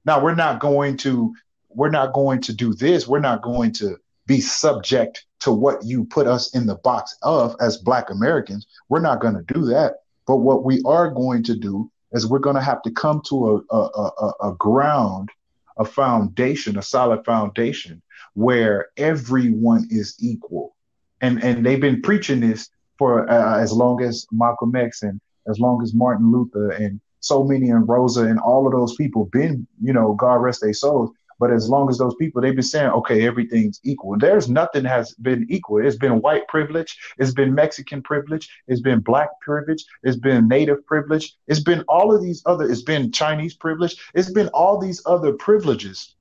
Now 0.07 0.23
we're 0.23 0.35
not 0.35 0.61
going 0.61 0.97
to 0.99 1.35
we're 1.69 1.91
not 1.91 2.15
going 2.15 2.41
to 2.43 2.55
do 2.55 2.73
this. 2.73 3.07
We're 3.07 3.19
not 3.19 3.43
going 3.43 3.73
to 3.73 3.99
be 4.27 4.41
subject 4.41 5.27
to 5.41 5.53
what 5.53 5.85
you 5.85 6.05
put 6.05 6.27
us 6.27 6.55
in 6.55 6.67
the 6.67 6.77
box 6.77 7.17
of 7.23 7.55
as 7.61 7.77
black 7.77 8.11
Americans. 8.11 8.67
We're 8.89 9.01
not 9.01 9.21
going 9.21 9.35
to 9.35 9.53
do 9.53 9.67
that. 9.67 9.97
But 10.27 10.39
what 10.39 10.65
we 10.65 10.83
are 10.87 11.11
going 11.11 11.43
to 11.45 11.57
do 11.57 11.91
is 12.13 12.27
we're 12.27 12.39
going 12.39 12.57
to 12.57 12.63
have 12.63 12.83
to 12.83 12.91
come 12.91 13.21
to 13.29 13.65
a, 13.71 13.77
a, 13.77 14.11
a, 14.19 14.33
a 14.49 14.55
ground, 14.55 15.29
a 15.77 15.85
foundation, 15.85 16.79
a 16.79 16.83
solid 16.83 17.25
foundation 17.25 18.03
where 18.35 18.89
everyone 18.97 19.87
is 19.91 20.17
equal. 20.21 20.75
And 21.21 21.43
and 21.43 21.65
they've 21.65 21.81
been 21.81 22.03
preaching 22.03 22.41
this 22.41 22.71
for 22.99 23.29
uh, 23.31 23.59
as 23.59 23.73
long 23.73 24.03
as 24.03 24.27
Malcolm 24.33 24.75
X 24.75 25.03
and 25.03 25.21
as 25.49 25.59
long 25.61 25.83
as 25.83 25.95
Martin 25.95 26.33
Luther 26.33 26.71
and 26.71 27.01
so 27.27 27.45
many 27.45 27.71
and 27.71 27.89
Rosa 27.89 28.23
and 28.23 28.39
all 28.41 28.67
of 28.67 28.73
those 28.73 28.95
people 28.97 29.27
been, 29.27 29.67
you 29.83 29.93
know, 29.93 30.15
God 30.15 30.37
rest 30.37 30.61
their 30.63 30.73
souls, 30.73 31.11
But 31.39 31.53
as 31.53 31.69
long 31.69 31.91
as 31.91 31.99
those 31.99 32.15
people, 32.15 32.41
they've 32.41 32.55
been 32.55 32.63
saying, 32.63 32.91
okay, 32.91 33.27
everything's 33.27 33.81
equal. 33.85 34.17
There's 34.19 34.49
nothing 34.49 34.85
has 34.85 35.15
been 35.15 35.47
equal. 35.51 35.85
It's 35.85 35.97
been 35.97 36.21
white 36.23 36.49
privilege. 36.49 36.97
It's 37.19 37.33
been 37.33 37.55
Mexican 37.55 38.03
privilege. 38.03 38.49
It's 38.69 38.81
been 38.81 39.01
black 39.01 39.29
privilege. 39.41 39.85
It's 40.03 40.17
been 40.17 40.49
native 40.49 40.87
privilege. 40.87 41.37
It's 41.47 41.61
been 41.61 41.83
all 41.89 42.15
of 42.15 42.23
these 42.23 42.43
other, 42.47 42.69
it's 42.71 42.83
been 42.83 43.13
Chinese 43.13 43.55
privilege. 43.55 43.97
It's 44.15 44.31
been 44.31 44.49
all 44.49 44.79
these 44.79 45.03
other 45.05 45.33
privileges. 45.35 46.15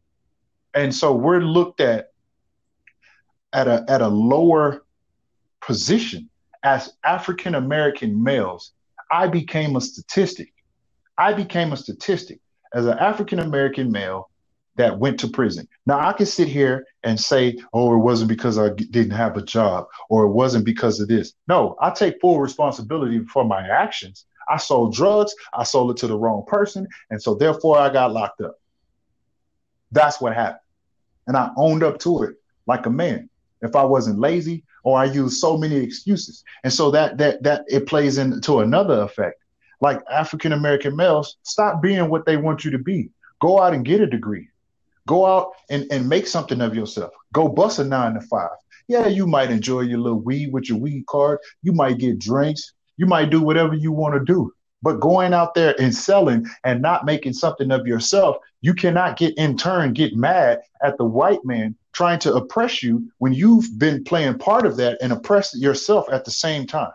And 0.74 0.94
so 0.94 1.14
we're 1.16 1.40
looked 1.42 1.80
at 1.80 2.12
at 3.54 3.70
a, 3.70 3.86
at 3.88 4.02
a 4.02 4.08
lower 4.10 4.84
position 5.62 6.30
as 6.64 6.94
African 7.06 7.56
American 7.56 8.22
males. 8.22 8.74
I 9.10 9.28
became 9.28 9.78
a 9.78 9.82
statistic. 9.82 10.52
I 11.18 11.34
became 11.34 11.74
a 11.74 11.78
statistic 11.78 12.40
as 12.74 12.86
an 12.86 12.98
African 13.00 13.40
American 13.40 13.92
male 13.92 14.30
that 14.76 15.00
went 15.00 15.20
to 15.22 15.30
prison. 15.30 15.68
Now 15.86 16.00
I 16.00 16.12
can 16.14 16.26
sit 16.26 16.48
here 16.48 16.86
and 17.04 17.20
say, 17.20 17.58
"Oh, 17.74 17.94
it 17.94 18.00
wasn't 18.00 18.30
because 18.30 18.58
I 18.58 18.70
didn't 18.70 19.12
have 19.12 19.38
a 19.38 19.42
job, 19.42 19.88
or 20.10 20.26
it 20.26 20.32
wasn't 20.32 20.66
because 20.66 21.00
of 21.00 21.08
this." 21.08 21.34
No, 21.48 21.78
I 21.80 21.92
take 21.92 22.20
full 22.20 22.40
responsibility 22.40 23.20
for 23.26 23.46
my 23.46 23.66
actions. 23.68 24.26
I 24.50 24.58
sold 24.58 24.94
drugs. 24.94 25.34
I 25.54 25.64
sold 25.64 25.92
it 25.92 25.98
to 25.98 26.08
the 26.08 26.18
wrong 26.18 26.44
person, 26.46 26.88
and 27.10 27.22
so 27.22 27.36
therefore 27.36 27.78
I 27.78 27.90
got 27.90 28.12
locked 28.12 28.42
up. 28.42 28.60
That's 29.92 30.20
what 30.20 30.34
happened, 30.34 30.60
and 31.28 31.38
I 31.38 31.52
owned 31.56 31.84
up 31.84 32.00
to 32.00 32.24
it 32.24 32.36
like 32.68 32.86
a 32.86 32.90
man. 32.90 33.30
If 33.62 33.76
I 33.76 33.86
wasn't 33.86 34.20
lazy, 34.20 34.66
or 34.84 35.00
I 35.00 35.06
used 35.06 35.38
so 35.38 35.58
many 35.58 35.78
excuses, 35.78 36.44
and 36.64 36.74
so 36.74 36.92
that 36.92 37.18
that 37.18 37.42
that 37.44 37.64
it 37.68 37.88
plays 37.88 38.18
into 38.18 38.60
another 38.60 39.02
effect. 39.02 39.42
Like 39.82 40.02
African 40.12 40.54
American 40.54 40.96
males, 40.96 41.38
stop 41.44 41.82
being 41.82 42.10
what 42.10 42.26
they 42.26 42.38
want 42.38 42.66
you 42.66 42.72
to 42.72 42.80
be. 42.80 43.10
Go 43.42 43.62
out 43.62 43.74
and 43.74 43.86
get 43.86 44.02
a 44.02 44.08
degree 44.08 44.50
Go 45.08 45.26
out 45.26 45.52
and, 45.70 45.86
and 45.92 46.10
make 46.10 46.26
something 46.26 46.62
of 46.62 46.76
yourself. 46.76 47.12
Go 47.34 47.48
bust 47.48 47.80
a 47.80 47.84
nine 47.84 48.16
to 48.16 48.22
five. 48.22 48.50
Yeah, 48.88 49.08
you 49.08 49.28
might 49.28 49.52
enjoy 49.52 49.82
your 49.82 50.00
little 50.00 50.20
weed 50.20 50.52
with 50.52 50.70
your 50.70 50.80
weed 50.80 51.06
card. 51.08 51.40
You 51.62 51.74
might 51.74 51.98
get 51.98 52.20
drinks. 52.20 52.74
You 52.98 53.06
might 53.06 53.30
do 53.30 53.42
whatever 53.42 53.76
you 53.76 53.92
want 53.92 54.16
to 54.16 54.34
do. 54.34 54.52
But 54.82 55.00
going 55.00 55.34
out 55.34 55.54
there 55.54 55.80
and 55.80 55.94
selling 55.94 56.46
and 56.64 56.82
not 56.82 57.06
making 57.06 57.34
something 57.34 57.72
of 57.72 57.88
yourself, 57.88 58.38
you 58.62 58.74
cannot 58.74 59.18
get 59.18 59.36
in 59.38 59.58
turn 59.58 59.94
get 59.94 60.16
mad 60.16 60.62
at 60.84 60.98
the 60.98 61.06
white 61.06 61.44
man 61.44 61.76
trying 61.94 62.20
to 62.20 62.34
oppress 62.34 62.84
you 62.84 63.10
when 63.20 63.34
you've 63.34 63.80
been 63.80 64.04
playing 64.04 64.38
part 64.38 64.66
of 64.66 64.78
that 64.78 64.98
and 65.02 65.12
oppress 65.12 65.56
yourself 65.56 66.08
at 66.12 66.26
the 66.26 66.32
same 66.32 66.68
time. 66.68 66.92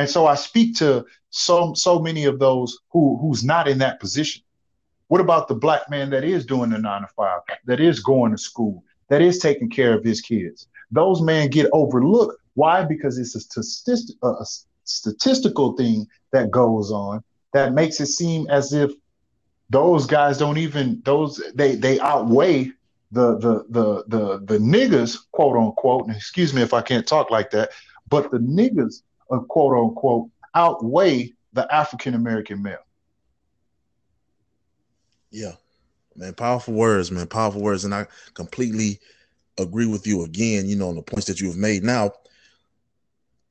And 0.00 0.08
so 0.08 0.26
I 0.26 0.34
speak 0.34 0.76
to 0.76 1.04
so 1.28 1.74
so 1.74 1.98
many 2.00 2.24
of 2.24 2.38
those 2.38 2.78
who 2.88 3.18
who's 3.18 3.44
not 3.44 3.68
in 3.68 3.76
that 3.78 4.00
position. 4.00 4.42
What 5.08 5.20
about 5.20 5.46
the 5.46 5.54
black 5.54 5.90
man 5.90 6.08
that 6.08 6.24
is 6.24 6.46
doing 6.46 6.70
the 6.70 6.78
nine 6.78 7.02
to 7.02 7.08
five, 7.08 7.40
that 7.66 7.80
is 7.80 8.00
going 8.00 8.32
to 8.32 8.38
school, 8.38 8.82
that 9.10 9.20
is 9.20 9.38
taking 9.38 9.68
care 9.68 9.92
of 9.92 10.02
his 10.02 10.22
kids? 10.22 10.68
Those 10.90 11.20
men 11.20 11.50
get 11.50 11.68
overlooked. 11.74 12.40
Why? 12.54 12.82
Because 12.82 13.18
it's 13.18 13.34
a, 13.36 14.26
a 14.26 14.46
statistical 14.84 15.76
thing 15.76 16.06
that 16.32 16.50
goes 16.50 16.90
on 16.90 17.22
that 17.52 17.74
makes 17.74 18.00
it 18.00 18.06
seem 18.06 18.46
as 18.48 18.72
if 18.72 18.90
those 19.68 20.06
guys 20.06 20.38
don't 20.38 20.56
even 20.56 21.02
those 21.04 21.42
they 21.54 21.74
they 21.74 22.00
outweigh 22.00 22.72
the 23.12 23.36
the 23.36 23.66
the 23.68 24.04
the 24.08 24.38
the 24.46 24.58
niggas 24.58 25.18
quote 25.32 25.58
unquote 25.58 26.06
and 26.06 26.16
excuse 26.16 26.54
me 26.54 26.62
if 26.62 26.72
I 26.72 26.80
can't 26.80 27.06
talk 27.06 27.30
like 27.30 27.50
that 27.50 27.68
but 28.08 28.30
the 28.30 28.38
niggas 28.38 29.02
uh, 29.30 29.38
quote 29.40 29.76
unquote 29.76 30.28
outweigh 30.54 31.32
the 31.52 31.72
African 31.74 32.14
American 32.14 32.62
male 32.62 32.84
yeah, 35.30 35.52
man, 36.16 36.34
powerful 36.34 36.74
words, 36.74 37.10
man, 37.10 37.26
powerful 37.26 37.62
words, 37.62 37.84
and 37.84 37.94
I 37.94 38.06
completely 38.34 38.98
agree 39.58 39.86
with 39.86 40.06
you 40.06 40.24
again. 40.24 40.66
You 40.66 40.76
know, 40.76 40.88
on 40.88 40.96
the 40.96 41.02
points 41.02 41.26
that 41.26 41.40
you 41.40 41.48
have 41.48 41.56
made. 41.56 41.84
Now, 41.84 42.12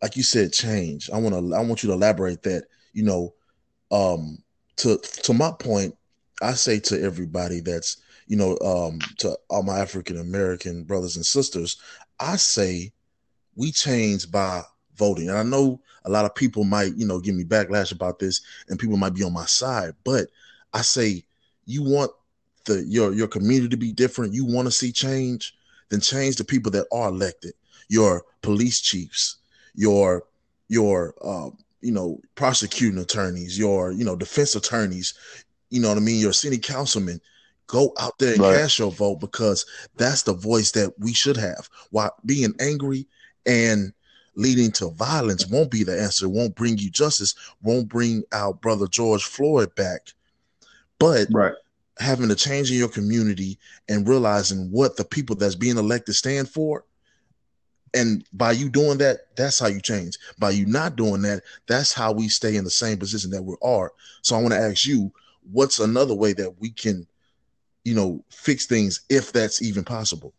like 0.01 0.15
you 0.15 0.23
said, 0.23 0.53
change. 0.53 1.09
I 1.09 1.17
want 1.17 1.35
to. 1.35 1.55
I 1.55 1.61
want 1.61 1.83
you 1.83 1.87
to 1.87 1.93
elaborate 1.93 2.43
that. 2.43 2.65
You 2.93 3.03
know, 3.03 3.33
um, 3.91 4.39
to 4.77 4.97
to 4.97 5.33
my 5.33 5.51
point, 5.51 5.95
I 6.41 6.53
say 6.53 6.79
to 6.81 7.01
everybody 7.01 7.61
that's 7.61 7.97
you 8.27 8.37
know, 8.37 8.57
um, 8.59 8.99
to 9.17 9.35
all 9.49 9.63
my 9.63 9.79
African 9.79 10.19
American 10.19 10.83
brothers 10.83 11.15
and 11.15 11.25
sisters, 11.25 11.77
I 12.19 12.35
say 12.35 12.91
we 13.55 13.71
change 13.71 14.29
by 14.29 14.63
voting. 14.99 15.29
And 15.29 15.37
I 15.37 15.43
know 15.43 15.81
a 16.05 16.09
lot 16.09 16.25
of 16.25 16.35
people 16.35 16.63
might, 16.63 16.95
you 16.95 17.07
know, 17.07 17.19
give 17.19 17.33
me 17.33 17.43
backlash 17.43 17.91
about 17.91 18.19
this, 18.19 18.41
and 18.67 18.77
people 18.77 18.97
might 18.97 19.15
be 19.15 19.23
on 19.23 19.33
my 19.33 19.45
side, 19.45 19.93
but 20.03 20.27
I 20.73 20.81
say 20.81 21.23
you 21.65 21.81
want 21.83 22.11
the 22.65 22.83
your 22.85 23.13
your 23.13 23.27
community 23.27 23.69
to 23.69 23.77
be 23.77 23.91
different, 23.91 24.33
you 24.33 24.45
want 24.45 24.67
to 24.67 24.71
see 24.71 24.91
change, 24.91 25.55
then 25.89 26.01
change 26.01 26.35
the 26.35 26.43
people 26.43 26.71
that 26.71 26.87
are 26.91 27.09
elected. 27.09 27.53
Your 27.87 28.23
police 28.41 28.81
chiefs, 28.81 29.37
your 29.75 30.23
your 30.67 31.15
uh, 31.23 31.49
you 31.81 31.91
know 31.91 32.19
prosecuting 32.35 32.99
attorneys, 32.99 33.57
your 33.57 33.91
you 33.91 34.03
know 34.03 34.15
defense 34.15 34.55
attorneys, 34.55 35.13
you 35.69 35.81
know 35.81 35.89
what 35.89 35.97
I 35.97 36.01
mean, 36.01 36.19
your 36.19 36.33
city 36.33 36.57
councilmen. 36.57 37.21
Go 37.67 37.93
out 37.99 38.17
there 38.17 38.33
and 38.33 38.41
right. 38.41 38.57
cast 38.57 38.79
your 38.79 38.91
vote 38.91 39.19
because 39.19 39.63
that's 39.95 40.23
the 40.23 40.33
voice 40.33 40.71
that 40.71 40.91
we 40.97 41.13
should 41.13 41.37
have. 41.37 41.69
While 41.91 42.15
being 42.25 42.55
angry 42.59 43.05
and 43.45 43.93
leading 44.39 44.71
to 44.71 44.89
violence 44.91 45.47
won't 45.47 45.69
be 45.69 45.83
the 45.83 45.99
answer, 45.99 46.27
won't 46.29 46.55
bring 46.55 46.77
you 46.77 46.89
justice, 46.89 47.35
won't 47.61 47.89
bring 47.89 48.23
our 48.31 48.53
brother 48.53 48.87
George 48.87 49.23
Floyd 49.23 49.73
back 49.75 50.13
but 50.99 51.27
right. 51.31 51.55
having 51.97 52.29
a 52.29 52.35
change 52.35 52.69
in 52.69 52.77
your 52.77 52.89
community 52.89 53.57
and 53.87 54.07
realizing 54.07 54.69
what 54.69 54.97
the 54.97 55.05
people 55.05 55.35
that's 55.35 55.55
being 55.55 55.77
elected 55.77 56.13
stand 56.15 56.49
for, 56.49 56.83
and 57.95 58.23
by 58.33 58.51
you 58.51 58.69
doing 58.69 58.99
that, 58.99 59.35
that's 59.35 59.57
how 59.57 59.67
you 59.67 59.81
change. 59.81 60.15
By 60.37 60.51
you 60.51 60.67
not 60.67 60.95
doing 60.95 61.23
that, 61.23 61.41
that's 61.67 61.91
how 61.91 62.11
we 62.11 62.27
stay 62.27 62.55
in 62.55 62.63
the 62.63 62.69
same 62.69 62.99
position 62.99 63.31
that 63.31 63.41
we 63.41 63.55
are. 63.63 63.91
So 64.21 64.35
I 64.35 64.41
want 64.41 64.53
to 64.53 64.59
ask 64.59 64.85
you, 64.85 65.11
what's 65.51 65.79
another 65.79 66.13
way 66.13 66.33
that 66.33 66.59
we 66.59 66.69
can, 66.69 67.07
you 67.83 67.95
know, 67.95 68.23
fix 68.29 68.67
things 68.67 69.01
if 69.09 69.31
that's 69.31 69.63
even 69.63 69.83
possible? 69.83 70.33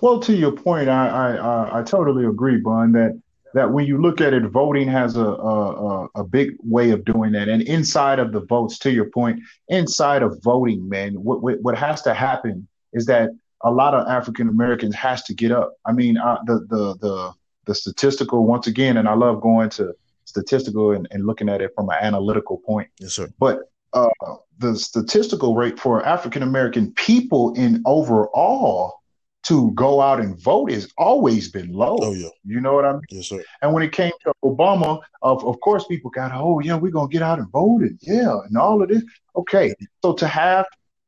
Well, 0.00 0.20
to 0.20 0.34
your 0.34 0.52
point, 0.52 0.88
I 0.88 1.08
I, 1.08 1.80
I 1.80 1.82
totally 1.82 2.24
agree, 2.24 2.58
Bun. 2.58 2.92
That 2.92 3.20
that 3.54 3.72
when 3.72 3.86
you 3.86 4.00
look 4.00 4.20
at 4.20 4.34
it, 4.34 4.44
voting 4.44 4.88
has 4.88 5.16
a, 5.16 5.24
a, 5.24 6.06
a 6.16 6.24
big 6.24 6.56
way 6.62 6.90
of 6.90 7.04
doing 7.04 7.32
that. 7.32 7.48
And 7.48 7.62
inside 7.62 8.18
of 8.18 8.32
the 8.32 8.40
votes, 8.40 8.78
to 8.80 8.90
your 8.90 9.10
point, 9.10 9.40
inside 9.68 10.22
of 10.22 10.40
voting, 10.42 10.88
man, 10.88 11.14
what 11.14 11.42
what 11.42 11.60
what 11.62 11.76
has 11.76 12.02
to 12.02 12.14
happen 12.14 12.68
is 12.92 13.06
that 13.06 13.30
a 13.62 13.70
lot 13.70 13.94
of 13.94 14.06
African 14.06 14.48
Americans 14.48 14.94
has 14.94 15.22
to 15.24 15.34
get 15.34 15.50
up. 15.50 15.74
I 15.84 15.92
mean, 15.92 16.16
uh, 16.18 16.38
the 16.46 16.60
the 16.68 16.96
the 17.00 17.32
the 17.66 17.74
statistical 17.74 18.46
once 18.46 18.66
again, 18.66 18.96
and 18.96 19.08
I 19.08 19.14
love 19.14 19.40
going 19.40 19.70
to 19.70 19.94
statistical 20.24 20.92
and, 20.92 21.08
and 21.10 21.26
looking 21.26 21.48
at 21.48 21.60
it 21.60 21.72
from 21.74 21.88
an 21.88 21.96
analytical 22.00 22.58
point. 22.58 22.88
Yes, 23.00 23.14
sir. 23.14 23.28
But 23.38 23.70
uh, 23.92 24.08
the 24.58 24.76
statistical 24.76 25.54
rate 25.54 25.78
for 25.78 26.04
African 26.04 26.42
American 26.42 26.92
people 26.92 27.54
in 27.54 27.82
overall 27.86 28.97
to 29.48 29.70
go 29.72 30.00
out 30.00 30.20
and 30.20 30.38
vote 30.38 30.70
has 30.70 30.92
always 30.96 31.50
been 31.50 31.72
low. 31.72 31.98
Oh 32.00 32.12
yeah. 32.12 32.28
You 32.44 32.60
know 32.60 32.74
what 32.74 32.84
I 32.84 32.92
mean? 32.92 33.02
Yes, 33.10 33.28
sir. 33.28 33.42
And 33.62 33.72
when 33.72 33.82
it 33.82 33.92
came 33.92 34.12
to 34.24 34.32
Obama, 34.44 35.00
of 35.22 35.44
of 35.44 35.58
course 35.60 35.86
people 35.86 36.10
got, 36.10 36.32
oh 36.34 36.60
yeah, 36.60 36.76
we're 36.76 36.92
gonna 36.92 37.08
get 37.08 37.22
out 37.22 37.38
and 37.38 37.50
vote 37.50 37.82
and 37.82 37.98
yeah, 38.02 38.36
and 38.46 38.56
all 38.56 38.82
of 38.82 38.88
this. 38.88 39.02
Okay. 39.36 39.74
So 40.02 40.12
to 40.14 40.28
have 40.28 40.66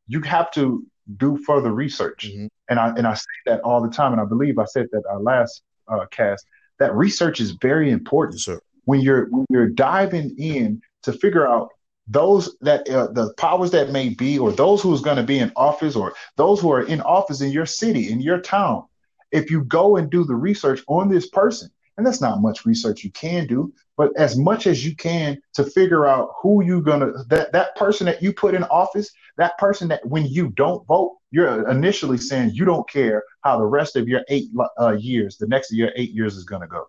you 0.09 0.21
have 0.23 0.51
to 0.53 0.85
do 1.17 1.37
further 1.39 1.73
research. 1.73 2.29
Mm-hmm. 2.29 2.47
And 2.69 2.79
I 2.79 2.89
and 2.97 3.07
I 3.07 3.15
say 3.15 3.27
that 3.47 3.61
all 3.61 3.81
the 3.83 3.91
time. 3.91 4.13
And 4.13 4.21
I 4.21 4.25
believe 4.25 4.59
I 4.59 4.65
said 4.65 4.87
that 4.93 5.03
our 5.09 5.21
last 5.21 5.63
uh, 5.89 6.07
cast, 6.11 6.47
that 6.79 6.95
research 6.95 7.41
is 7.41 7.53
very 7.53 7.91
important. 7.91 8.39
Yes, 8.39 8.45
sir. 8.45 8.61
When 8.85 9.01
you're 9.01 9.29
when 9.31 9.47
you're 9.51 9.69
diving 9.69 10.35
in 10.39 10.81
to 11.03 11.13
figure 11.13 11.47
out 11.47 11.71
those 12.11 12.57
that 12.61 12.88
uh, 12.88 13.07
the 13.12 13.33
powers 13.35 13.71
that 13.71 13.90
may 13.90 14.09
be, 14.09 14.38
or 14.38 14.50
those 14.50 14.83
who's 14.83 15.00
going 15.00 15.17
to 15.17 15.23
be 15.23 15.38
in 15.38 15.52
office, 15.55 15.95
or 15.95 16.12
those 16.37 16.61
who 16.61 16.71
are 16.73 16.83
in 16.83 17.00
office 17.02 17.40
in 17.40 17.50
your 17.52 17.67
city, 17.67 18.11
in 18.11 18.21
your 18.21 18.40
town, 18.40 18.85
if 19.31 19.50
you 19.50 19.62
go 19.62 19.97
and 19.97 20.11
do 20.11 20.25
the 20.25 20.35
research 20.35 20.83
on 20.88 21.09
this 21.09 21.29
person, 21.29 21.71
and 21.97 22.05
that's 22.05 22.21
not 22.21 22.43
much 22.43 22.67
research 22.67 23.05
you 23.05 23.12
can 23.12 23.47
do, 23.47 23.73
but 23.97 24.11
as 24.17 24.37
much 24.37 24.67
as 24.67 24.85
you 24.85 24.97
can 24.97 25.40
to 25.55 25.62
figure 25.62 26.05
out 26.07 26.31
who 26.43 26.64
you're 26.64 26.81
gonna 26.81 27.12
that 27.29 27.52
that 27.52 27.76
person 27.76 28.07
that 28.07 28.21
you 28.21 28.33
put 28.33 28.55
in 28.55 28.64
office, 28.64 29.12
that 29.37 29.57
person 29.59 29.87
that 29.88 30.05
when 30.05 30.26
you 30.26 30.49
don't 30.49 30.85
vote, 30.88 31.17
you're 31.31 31.69
initially 31.71 32.19
saying 32.19 32.50
you 32.55 32.64
don't 32.64 32.88
care 32.90 33.23
how 33.43 33.57
the 33.57 33.67
rest 33.67 33.95
of 33.95 34.09
your 34.09 34.23
eight 34.29 34.50
uh, 34.81 34.97
years, 34.99 35.37
the 35.37 35.47
next 35.47 35.71
of 35.71 35.79
your 35.79 35.93
eight 35.95 36.11
years 36.11 36.37
is 36.37 36.45
gonna 36.45 36.67
go, 36.67 36.88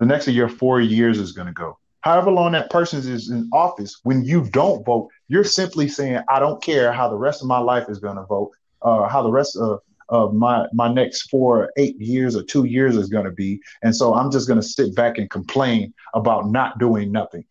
the 0.00 0.06
next 0.06 0.28
of 0.28 0.34
your 0.34 0.50
four 0.50 0.82
years 0.82 1.18
is 1.18 1.32
gonna 1.32 1.52
go 1.52 1.78
however 2.04 2.30
long 2.30 2.52
that 2.52 2.68
person 2.68 2.98
is 2.98 3.30
in 3.30 3.48
office, 3.50 4.00
when 4.02 4.22
you 4.26 4.44
don't 4.50 4.84
vote, 4.84 5.08
you're 5.28 5.42
simply 5.42 5.88
saying, 5.88 6.20
I 6.28 6.38
don't 6.38 6.62
care 6.62 6.92
how 6.92 7.08
the 7.08 7.16
rest 7.16 7.40
of 7.40 7.48
my 7.48 7.56
life 7.58 7.88
is 7.88 7.98
going 7.98 8.16
to 8.16 8.24
vote, 8.24 8.50
uh, 8.82 9.08
how 9.08 9.22
the 9.22 9.30
rest 9.30 9.56
of, 9.56 9.80
of 10.10 10.34
my, 10.34 10.66
my 10.74 10.92
next 10.92 11.30
four, 11.30 11.72
eight 11.78 11.98
years 11.98 12.36
or 12.36 12.42
two 12.42 12.64
years 12.64 12.94
is 12.94 13.08
going 13.08 13.24
to 13.24 13.30
be. 13.30 13.58
And 13.82 13.96
so 13.96 14.12
I'm 14.12 14.30
just 14.30 14.46
going 14.46 14.60
to 14.60 14.66
sit 14.66 14.94
back 14.94 15.16
and 15.16 15.30
complain 15.30 15.94
about 16.12 16.50
not 16.50 16.78
doing 16.78 17.10
nothing. 17.10 17.46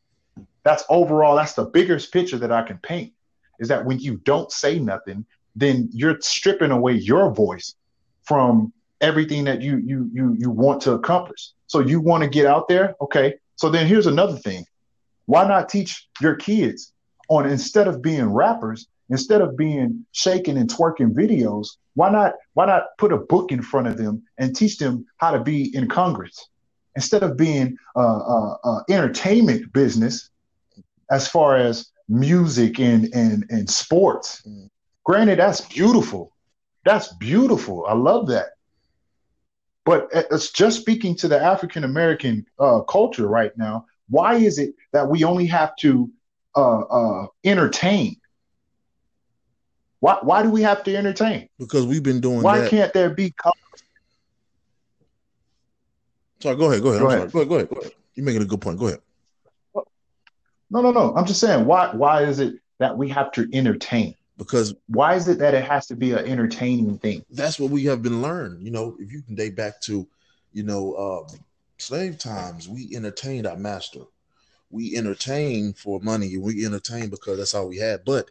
That's 0.61 0.83
overall, 0.87 1.35
that's 1.35 1.53
the 1.55 1.65
biggest 1.65 2.13
picture 2.13 2.37
that 2.37 2.51
I 2.51 2.61
can 2.61 2.77
paint 2.77 3.11
is 3.59 3.69
that 3.69 3.83
when 3.83 3.97
you 3.97 4.17
don't 4.17 4.51
say 4.51 4.77
nothing, 4.77 5.25
then 5.55 5.89
you're 5.91 6.17
stripping 6.21 6.69
away 6.69 6.93
your 6.93 7.33
voice 7.33 7.73
from 8.21 8.71
everything 9.01 9.45
that 9.45 9.61
you 9.61 9.77
you 9.77 10.09
you 10.13 10.35
you 10.39 10.49
want 10.49 10.81
to 10.83 10.93
accomplish. 10.93 11.49
So 11.67 11.79
you 11.79 11.99
want 11.99 12.23
to 12.23 12.29
get 12.29 12.45
out 12.45 12.67
there, 12.67 12.95
okay? 13.01 13.35
So 13.55 13.69
then 13.69 13.87
here's 13.87 14.07
another 14.07 14.37
thing. 14.37 14.65
Why 15.25 15.47
not 15.47 15.69
teach 15.69 16.07
your 16.21 16.35
kids 16.35 16.91
on 17.29 17.49
instead 17.49 17.87
of 17.87 18.01
being 18.01 18.25
rappers, 18.25 18.87
instead 19.09 19.41
of 19.41 19.55
being 19.55 20.05
shaking 20.11 20.57
and 20.57 20.69
twerking 20.69 21.13
videos, 21.13 21.67
why 21.95 22.09
not 22.09 22.33
why 22.53 22.65
not 22.65 22.97
put 22.97 23.13
a 23.13 23.17
book 23.17 23.51
in 23.51 23.61
front 23.61 23.87
of 23.87 23.97
them 23.97 24.23
and 24.37 24.55
teach 24.55 24.77
them 24.77 25.05
how 25.17 25.31
to 25.31 25.39
be 25.39 25.75
in 25.75 25.87
Congress? 25.87 26.49
Instead 26.95 27.23
of 27.23 27.37
being 27.37 27.77
uh, 27.95 28.19
uh, 28.19 28.57
uh, 28.63 28.79
entertainment 28.89 29.71
business, 29.73 30.29
as 31.09 31.27
far 31.27 31.57
as 31.57 31.91
music 32.09 32.79
and 32.79 33.13
and 33.13 33.45
and 33.49 33.69
sports. 33.69 34.41
Mm. 34.47 34.69
Granted, 35.05 35.39
that's 35.39 35.61
beautiful. 35.61 36.33
That's 36.85 37.13
beautiful. 37.15 37.85
I 37.87 37.93
love 37.93 38.27
that. 38.27 38.47
But 39.85 40.09
it's 40.13 40.51
just 40.51 40.79
speaking 40.79 41.15
to 41.17 41.27
the 41.27 41.41
African 41.41 41.83
American 41.83 42.45
uh, 42.57 42.81
culture 42.81 43.27
right 43.27 43.55
now. 43.57 43.85
Why 44.09 44.35
is 44.35 44.57
it 44.57 44.75
that 44.93 45.09
we 45.09 45.23
only 45.23 45.45
have 45.47 45.75
to 45.77 46.09
uh, 46.55 46.79
uh, 46.81 47.27
entertain? 47.43 48.17
Why, 49.99 50.17
why 50.21 50.43
do 50.43 50.49
we 50.49 50.61
have 50.61 50.83
to 50.83 50.95
entertain? 50.95 51.49
Because 51.59 51.85
we've 51.85 52.03
been 52.03 52.21
doing. 52.21 52.41
Why 52.41 52.59
that. 52.59 52.69
can't 52.69 52.93
there 52.93 53.09
be? 53.09 53.33
Sorry, 56.41 56.55
go 56.55 56.71
ahead. 56.71 56.83
Go 56.83 56.89
ahead. 56.89 57.01
Go 57.01 57.07
ahead. 57.07 57.31
go 57.31 57.39
ahead. 57.39 57.49
Go 57.49 57.55
ahead. 57.55 57.69
Go 57.69 57.75
ahead. 57.77 57.91
You're 58.15 58.25
making 58.25 58.41
a 58.41 58.45
good 58.45 58.61
point. 58.61 58.79
Go 58.79 58.87
ahead. 58.87 58.99
No, 60.69 60.81
no, 60.81 60.91
no. 60.91 61.15
I'm 61.15 61.25
just 61.25 61.39
saying. 61.39 61.65
Why? 61.65 61.93
Why 61.93 62.23
is 62.23 62.39
it 62.39 62.55
that 62.79 62.97
we 62.97 63.09
have 63.09 63.31
to 63.33 63.47
entertain? 63.53 64.15
Because 64.43 64.75
why 64.87 65.15
is 65.15 65.27
it 65.27 65.39
that 65.39 65.53
it 65.53 65.63
has 65.63 65.87
to 65.87 65.95
be 65.95 66.11
an 66.11 66.25
entertaining 66.25 66.97
thing? 66.97 67.23
That's 67.29 67.59
what 67.59 67.71
we 67.71 67.85
have 67.85 68.01
been 68.01 68.21
learned. 68.21 68.61
You 68.63 68.71
know, 68.71 68.97
if 68.99 69.11
you 69.11 69.21
can 69.21 69.35
date 69.35 69.55
back 69.55 69.81
to, 69.81 70.07
you 70.51 70.63
know, 70.63 70.93
uh, 70.93 71.37
slave 71.77 72.17
times, 72.17 72.67
we 72.67 72.95
entertained 72.95 73.47
our 73.47 73.57
master. 73.57 74.01
We 74.69 74.97
entertain 74.97 75.73
for 75.73 75.99
money. 75.99 76.37
We 76.37 76.65
entertain 76.65 77.09
because 77.09 77.37
that's 77.37 77.53
all 77.53 77.69
we 77.69 77.77
had. 77.77 78.05
But 78.05 78.29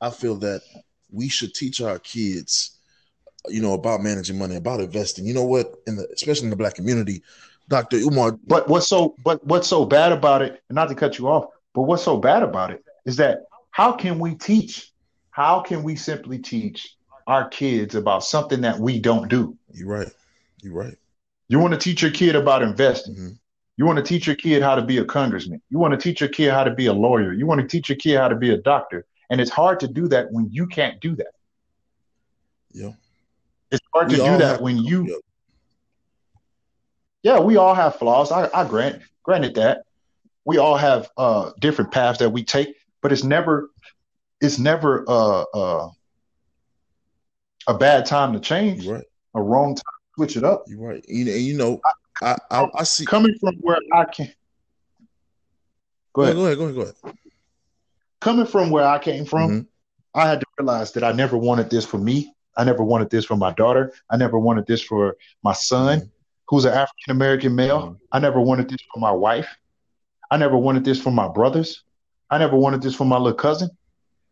I 0.00 0.10
feel 0.10 0.36
that 0.36 0.62
we 1.12 1.28
should 1.28 1.54
teach 1.54 1.80
our 1.80 1.98
kids, 1.98 2.78
you 3.48 3.60
know, 3.60 3.74
about 3.74 4.02
managing 4.02 4.38
money, 4.38 4.56
about 4.56 4.80
investing. 4.80 5.26
You 5.26 5.34
know 5.34 5.44
what? 5.44 5.74
In 5.86 5.96
the 5.96 6.08
especially 6.12 6.44
in 6.44 6.50
the 6.50 6.56
black 6.56 6.74
community, 6.74 7.22
Dr. 7.68 7.98
Umar. 7.98 8.38
But 8.46 8.68
what's 8.68 8.88
so 8.88 9.14
but 9.22 9.44
what's 9.46 9.68
so 9.68 9.84
bad 9.84 10.12
about 10.12 10.42
it, 10.42 10.62
and 10.68 10.76
not 10.76 10.88
to 10.88 10.94
cut 10.94 11.18
you 11.18 11.28
off, 11.28 11.46
but 11.74 11.82
what's 11.82 12.02
so 12.02 12.16
bad 12.16 12.42
about 12.42 12.70
it 12.70 12.84
is 13.04 13.16
that 13.16 13.44
how 13.70 13.92
can 13.92 14.18
we 14.18 14.34
teach? 14.34 14.89
How 15.30 15.60
can 15.60 15.82
we 15.82 15.96
simply 15.96 16.38
teach 16.38 16.96
our 17.26 17.48
kids 17.48 17.94
about 17.94 18.24
something 18.24 18.62
that 18.62 18.78
we 18.78 18.98
don't 18.98 19.28
do? 19.28 19.56
You're 19.72 19.88
right. 19.88 20.08
You're 20.62 20.74
right. 20.74 20.96
You 21.48 21.58
want 21.58 21.72
to 21.74 21.78
teach 21.78 22.02
your 22.02 22.10
kid 22.10 22.36
about 22.36 22.62
investing. 22.62 23.14
Mm-hmm. 23.14 23.28
You 23.76 23.86
want 23.86 23.96
to 23.96 24.02
teach 24.02 24.26
your 24.26 24.36
kid 24.36 24.62
how 24.62 24.74
to 24.74 24.82
be 24.82 24.98
a 24.98 25.04
congressman. 25.04 25.62
You 25.70 25.78
want 25.78 25.92
to 25.92 25.98
teach 25.98 26.20
your 26.20 26.28
kid 26.28 26.50
how 26.50 26.64
to 26.64 26.74
be 26.74 26.86
a 26.86 26.92
lawyer. 26.92 27.32
You 27.32 27.46
want 27.46 27.60
to 27.60 27.66
teach 27.66 27.88
your 27.88 27.96
kid 27.96 28.18
how 28.18 28.28
to 28.28 28.36
be 28.36 28.50
a 28.50 28.56
doctor. 28.58 29.06
And 29.30 29.40
it's 29.40 29.50
hard 29.50 29.80
to 29.80 29.88
do 29.88 30.08
that 30.08 30.30
when 30.32 30.48
you 30.50 30.66
can't 30.66 31.00
do 31.00 31.16
that. 31.16 31.32
Yeah. 32.72 32.92
It's 33.70 33.80
hard 33.94 34.08
we 34.08 34.16
to 34.16 34.22
do 34.22 34.38
that 34.38 34.60
when 34.60 34.78
you. 34.78 35.06
Yeah. 37.22 37.34
yeah, 37.34 37.40
we 37.40 37.56
all 37.56 37.74
have 37.74 37.96
flaws. 37.96 38.32
I, 38.32 38.50
I 38.52 38.66
grant 38.66 39.02
granted 39.22 39.54
that 39.54 39.84
we 40.44 40.58
all 40.58 40.76
have 40.76 41.10
uh, 41.16 41.52
different 41.60 41.92
paths 41.92 42.18
that 42.18 42.30
we 42.30 42.44
take, 42.44 42.74
but 43.02 43.12
it's 43.12 43.24
never 43.24 43.70
it's 44.40 44.58
never 44.58 45.04
uh, 45.08 45.44
uh, 45.54 45.90
a 47.66 47.74
bad 47.74 48.06
time 48.06 48.32
to 48.32 48.40
change. 48.40 48.86
Right. 48.86 49.04
A 49.34 49.42
wrong 49.42 49.74
time 49.74 49.82
to 49.82 50.14
switch 50.16 50.36
it 50.36 50.44
up. 50.44 50.64
You're 50.66 50.80
right. 50.80 51.04
You, 51.08 51.24
you 51.24 51.56
know, 51.56 51.80
I, 52.22 52.36
I, 52.50 52.66
I, 52.74 52.82
see 52.84 53.06
coming 53.06 53.34
from 53.38 53.54
where 53.60 53.78
I 53.92 54.04
can. 54.06 54.32
Go 56.12 56.22
ahead. 56.22 56.36
Go 56.36 56.46
ahead. 56.46 56.58
Go 56.58 56.64
ahead. 56.64 56.74
Go 56.74 56.82
ahead 56.82 57.16
coming 58.20 58.46
from 58.46 58.70
where 58.70 58.86
I 58.86 58.98
came 58.98 59.24
from, 59.24 59.50
mm-hmm. 59.50 60.18
I 60.18 60.28
had 60.28 60.40
to 60.40 60.46
realize 60.58 60.92
that 60.92 61.04
I 61.04 61.12
never 61.12 61.36
wanted 61.36 61.70
this 61.70 61.84
for 61.84 61.98
me. 61.98 62.32
I 62.56 62.64
never 62.64 62.84
wanted 62.84 63.10
this 63.10 63.24
for 63.24 63.36
my 63.36 63.52
daughter. 63.52 63.92
I 64.10 64.16
never 64.16 64.38
wanted 64.38 64.66
this 64.66 64.82
for 64.82 65.16
my 65.42 65.52
son, 65.52 66.00
mm-hmm. 66.00 66.08
who's 66.48 66.64
an 66.64 66.72
African 66.72 67.10
American 67.10 67.54
male. 67.54 67.80
Mm-hmm. 67.80 67.94
I 68.12 68.18
never 68.18 68.40
wanted 68.40 68.68
this 68.68 68.80
for 68.92 69.00
my 69.00 69.12
wife. 69.12 69.48
I 70.30 70.36
never 70.36 70.56
wanted 70.56 70.84
this 70.84 71.00
for 71.00 71.10
my 71.10 71.28
brothers. 71.28 71.82
I 72.28 72.38
never 72.38 72.56
wanted 72.56 72.82
this 72.82 72.94
for 72.94 73.04
my 73.04 73.16
little 73.16 73.34
cousin. 73.34 73.70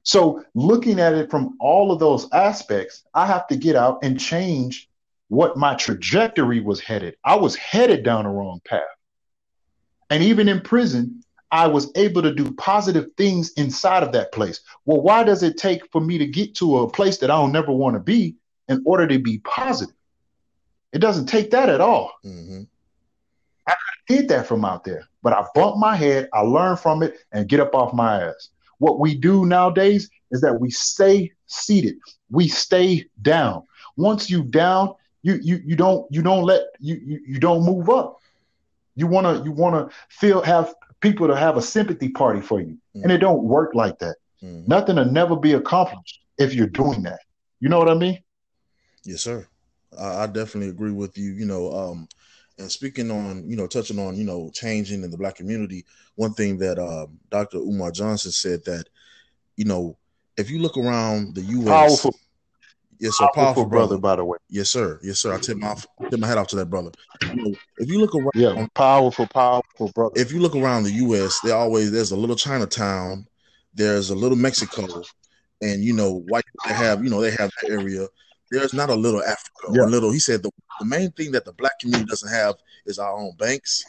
So, 0.02 0.42
looking 0.54 1.00
at 1.00 1.14
it 1.14 1.30
from 1.30 1.56
all 1.60 1.92
of 1.92 1.98
those 1.98 2.30
aspects, 2.32 3.04
I 3.14 3.26
have 3.26 3.46
to 3.48 3.56
get 3.56 3.76
out 3.76 3.98
and 4.02 4.18
change 4.18 4.88
what 5.28 5.56
my 5.56 5.74
trajectory 5.74 6.60
was 6.60 6.80
headed. 6.80 7.16
I 7.24 7.34
was 7.36 7.54
headed 7.56 8.02
down 8.04 8.24
the 8.24 8.30
wrong 8.30 8.60
path. 8.64 8.82
And 10.10 10.22
even 10.22 10.48
in 10.48 10.60
prison, 10.60 11.22
I 11.50 11.66
was 11.66 11.90
able 11.94 12.22
to 12.22 12.34
do 12.34 12.52
positive 12.52 13.10
things 13.16 13.52
inside 13.52 14.02
of 14.02 14.12
that 14.12 14.32
place. 14.32 14.60
Well, 14.84 15.00
why 15.00 15.24
does 15.24 15.42
it 15.42 15.56
take 15.56 15.82
for 15.92 16.00
me 16.00 16.18
to 16.18 16.26
get 16.26 16.54
to 16.56 16.78
a 16.78 16.90
place 16.90 17.18
that 17.18 17.30
I 17.30 17.36
don't 17.36 17.52
never 17.52 17.72
want 17.72 17.94
to 17.94 18.00
be 18.00 18.36
in 18.68 18.82
order 18.84 19.06
to 19.06 19.18
be 19.18 19.38
positive? 19.38 19.94
It 20.92 20.98
doesn't 20.98 21.26
take 21.26 21.50
that 21.50 21.68
at 21.68 21.80
all. 21.80 22.12
Mm-hmm. 22.24 22.62
I 23.66 23.74
did 24.06 24.28
that 24.28 24.46
from 24.46 24.64
out 24.64 24.84
there, 24.84 25.06
but 25.22 25.32
I 25.32 25.44
bumped 25.54 25.78
my 25.78 25.94
head, 25.94 26.28
I 26.32 26.40
learned 26.40 26.80
from 26.80 27.02
it, 27.02 27.18
and 27.32 27.48
get 27.48 27.60
up 27.60 27.74
off 27.74 27.92
my 27.92 28.22
ass. 28.22 28.48
What 28.78 28.98
we 28.98 29.14
do 29.14 29.46
nowadays 29.46 30.10
is 30.30 30.40
that 30.40 30.60
we 30.60 30.70
stay 30.70 31.32
seated, 31.46 31.96
we 32.30 32.48
stay 32.48 33.06
down. 33.22 33.64
Once 33.96 34.30
you 34.30 34.42
down, 34.44 34.94
you 35.22 35.38
you 35.42 35.60
you 35.64 35.76
don't 35.76 36.06
you 36.10 36.22
don't 36.22 36.44
let 36.44 36.62
you 36.78 37.00
you, 37.04 37.20
you 37.26 37.40
don't 37.40 37.64
move 37.64 37.88
up. 37.90 38.18
You 38.94 39.06
wanna 39.06 39.42
you 39.44 39.52
wanna 39.52 39.88
feel 40.08 40.42
have 40.42 40.74
people 41.00 41.28
to 41.28 41.36
have 41.36 41.56
a 41.56 41.62
sympathy 41.62 42.08
party 42.08 42.40
for 42.40 42.60
you. 42.60 42.66
Mm-hmm. 42.96 43.02
And 43.04 43.12
it 43.12 43.18
don't 43.18 43.42
work 43.44 43.74
like 43.74 43.98
that. 43.98 44.16
Mm-hmm. 44.42 44.68
Nothing 44.68 44.96
will 44.96 45.04
never 45.04 45.36
be 45.36 45.52
accomplished 45.52 46.20
if 46.38 46.54
you're 46.54 46.66
doing 46.66 47.02
that. 47.02 47.20
You 47.60 47.68
know 47.68 47.78
what 47.78 47.88
I 47.88 47.94
mean? 47.94 48.22
Yes, 49.04 49.22
sir. 49.22 49.46
I, 49.98 50.22
I 50.22 50.26
definitely 50.26 50.70
agree 50.70 50.92
with 50.92 51.18
you. 51.18 51.32
You 51.32 51.46
know, 51.46 51.72
um, 51.72 52.08
and 52.58 52.70
speaking 52.70 53.10
on, 53.10 53.48
you 53.48 53.56
know, 53.56 53.66
touching 53.66 53.98
on, 53.98 54.16
you 54.16 54.24
know, 54.24 54.50
changing 54.52 55.02
in 55.02 55.10
the 55.10 55.18
black 55.18 55.36
community, 55.36 55.84
one 56.16 56.34
thing 56.34 56.58
that 56.58 56.78
uh, 56.78 57.06
Dr. 57.30 57.58
Umar 57.58 57.90
Johnson 57.90 58.32
said 58.32 58.64
that, 58.64 58.86
you 59.56 59.64
know, 59.64 59.96
if 60.36 60.50
you 60.50 60.60
look 60.60 60.76
around 60.76 61.34
the 61.34 61.42
U.S. 61.42 61.68
Powerful 61.68 62.14
Yes, 63.00 63.16
sir. 63.16 63.24
Powerful, 63.26 63.44
powerful 63.44 63.64
brother, 63.66 63.86
brother, 63.88 64.00
by 64.00 64.16
the 64.16 64.24
way. 64.24 64.38
Yes, 64.48 64.70
sir. 64.70 64.98
Yes, 65.02 65.20
sir. 65.20 65.32
I 65.32 65.38
tip 65.38 65.56
my 65.56 65.74
tip 66.10 66.18
my 66.18 66.26
head 66.26 66.38
off 66.38 66.48
to 66.48 66.56
that 66.56 66.66
brother. 66.66 66.90
You 67.32 67.42
know, 67.42 67.56
if 67.78 67.88
you 67.88 68.00
look 68.00 68.14
around, 68.14 68.32
yeah, 68.34 68.66
powerful, 68.74 69.26
powerful 69.26 69.92
brother. 69.94 70.20
If 70.20 70.32
you 70.32 70.40
look 70.40 70.56
around 70.56 70.84
the 70.84 70.92
U.S., 70.92 71.38
there 71.44 71.54
always 71.54 71.92
there's 71.92 72.10
a 72.10 72.16
little 72.16 72.36
Chinatown, 72.36 73.26
there's 73.74 74.10
a 74.10 74.14
little 74.14 74.36
Mexico, 74.36 75.02
and 75.62 75.82
you 75.82 75.92
know, 75.92 76.14
white 76.14 76.44
they 76.66 76.74
have 76.74 77.04
you 77.04 77.10
know 77.10 77.20
they 77.20 77.30
have 77.30 77.50
that 77.62 77.70
area. 77.70 78.06
There's 78.50 78.74
not 78.74 78.90
a 78.90 78.94
little 78.94 79.22
Africa, 79.22 79.72
yeah. 79.72 79.84
a 79.84 79.86
little. 79.86 80.10
He 80.10 80.18
said 80.18 80.42
the, 80.42 80.50
the 80.80 80.86
main 80.86 81.10
thing 81.12 81.32
that 81.32 81.44
the 81.44 81.52
black 81.52 81.78
community 81.80 82.06
doesn't 82.06 82.32
have 82.32 82.54
is 82.86 82.98
our 82.98 83.12
own 83.12 83.32
banks, 83.38 83.84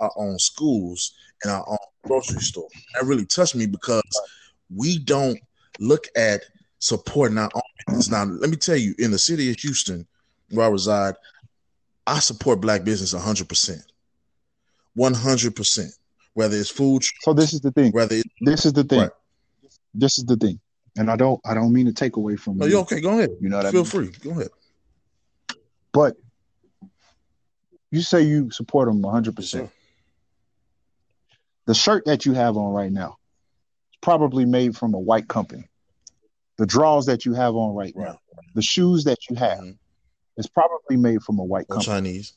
our 0.00 0.12
own 0.16 0.38
schools, 0.38 1.14
and 1.42 1.52
our 1.52 1.64
own 1.68 1.78
grocery 2.04 2.40
store. 2.40 2.68
That 2.94 3.06
really 3.06 3.26
touched 3.26 3.54
me 3.54 3.66
because 3.66 4.02
we 4.74 4.98
don't 4.98 5.38
look 5.80 6.06
at 6.16 6.42
supporting 6.78 7.38
our 7.38 7.50
own 7.54 7.62
business. 7.86 8.10
Now, 8.10 8.24
let 8.24 8.50
me 8.50 8.56
tell 8.56 8.76
you, 8.76 8.94
in 8.98 9.10
the 9.10 9.18
city 9.18 9.50
of 9.50 9.56
Houston, 9.58 10.06
where 10.50 10.66
I 10.66 10.70
reside, 10.70 11.14
I 12.06 12.18
support 12.20 12.60
black 12.60 12.84
business 12.84 13.14
100%. 13.14 13.82
100%. 14.96 15.98
Whether 16.34 16.56
it's 16.56 16.70
food. 16.70 17.04
So 17.20 17.32
this 17.32 17.52
is 17.52 17.60
the 17.60 17.70
thing. 17.70 17.92
Whether 17.92 18.22
this 18.40 18.66
is 18.66 18.72
the 18.72 18.84
thing. 18.84 19.00
Right. 19.00 19.10
This 19.94 20.18
is 20.18 20.24
the 20.24 20.36
thing. 20.36 20.58
And 20.96 21.10
I 21.10 21.16
don't 21.16 21.40
I 21.44 21.54
don't 21.54 21.72
mean 21.72 21.86
to 21.86 21.92
take 21.92 22.16
away 22.16 22.36
from 22.36 22.58
No, 22.58 22.66
you 22.66 22.78
okay. 22.80 23.00
Go 23.00 23.10
ahead. 23.10 23.30
You 23.40 23.48
know 23.48 23.56
what 23.56 23.70
Feel 23.70 23.80
I 23.80 23.82
mean? 23.82 24.12
free. 24.12 24.12
Go 24.22 24.30
ahead. 24.30 24.48
But 25.92 26.16
you 27.90 28.00
say 28.00 28.22
you 28.22 28.50
support 28.50 28.88
them 28.88 29.02
100%. 29.02 29.36
Yes, 29.38 29.70
the 31.66 31.74
shirt 31.74 32.04
that 32.06 32.26
you 32.26 32.32
have 32.34 32.56
on 32.56 32.72
right 32.72 32.92
now 32.92 33.18
is 33.92 33.98
probably 34.02 34.44
made 34.44 34.76
from 34.76 34.94
a 34.94 34.98
white 34.98 35.28
company 35.28 35.68
the 36.56 36.66
drawers 36.66 37.06
that 37.06 37.24
you 37.24 37.34
have 37.34 37.54
on 37.54 37.74
right, 37.74 37.92
right. 37.96 38.08
now, 38.08 38.18
the 38.54 38.62
shoes 38.62 39.04
that 39.04 39.18
you 39.28 39.36
have, 39.36 39.58
mm-hmm. 39.58 39.72
is 40.36 40.48
probably 40.48 40.96
made 40.96 41.22
from 41.22 41.38
a 41.38 41.44
white 41.44 41.66
or 41.68 41.76
company. 41.76 41.96
Chinese. 41.96 42.32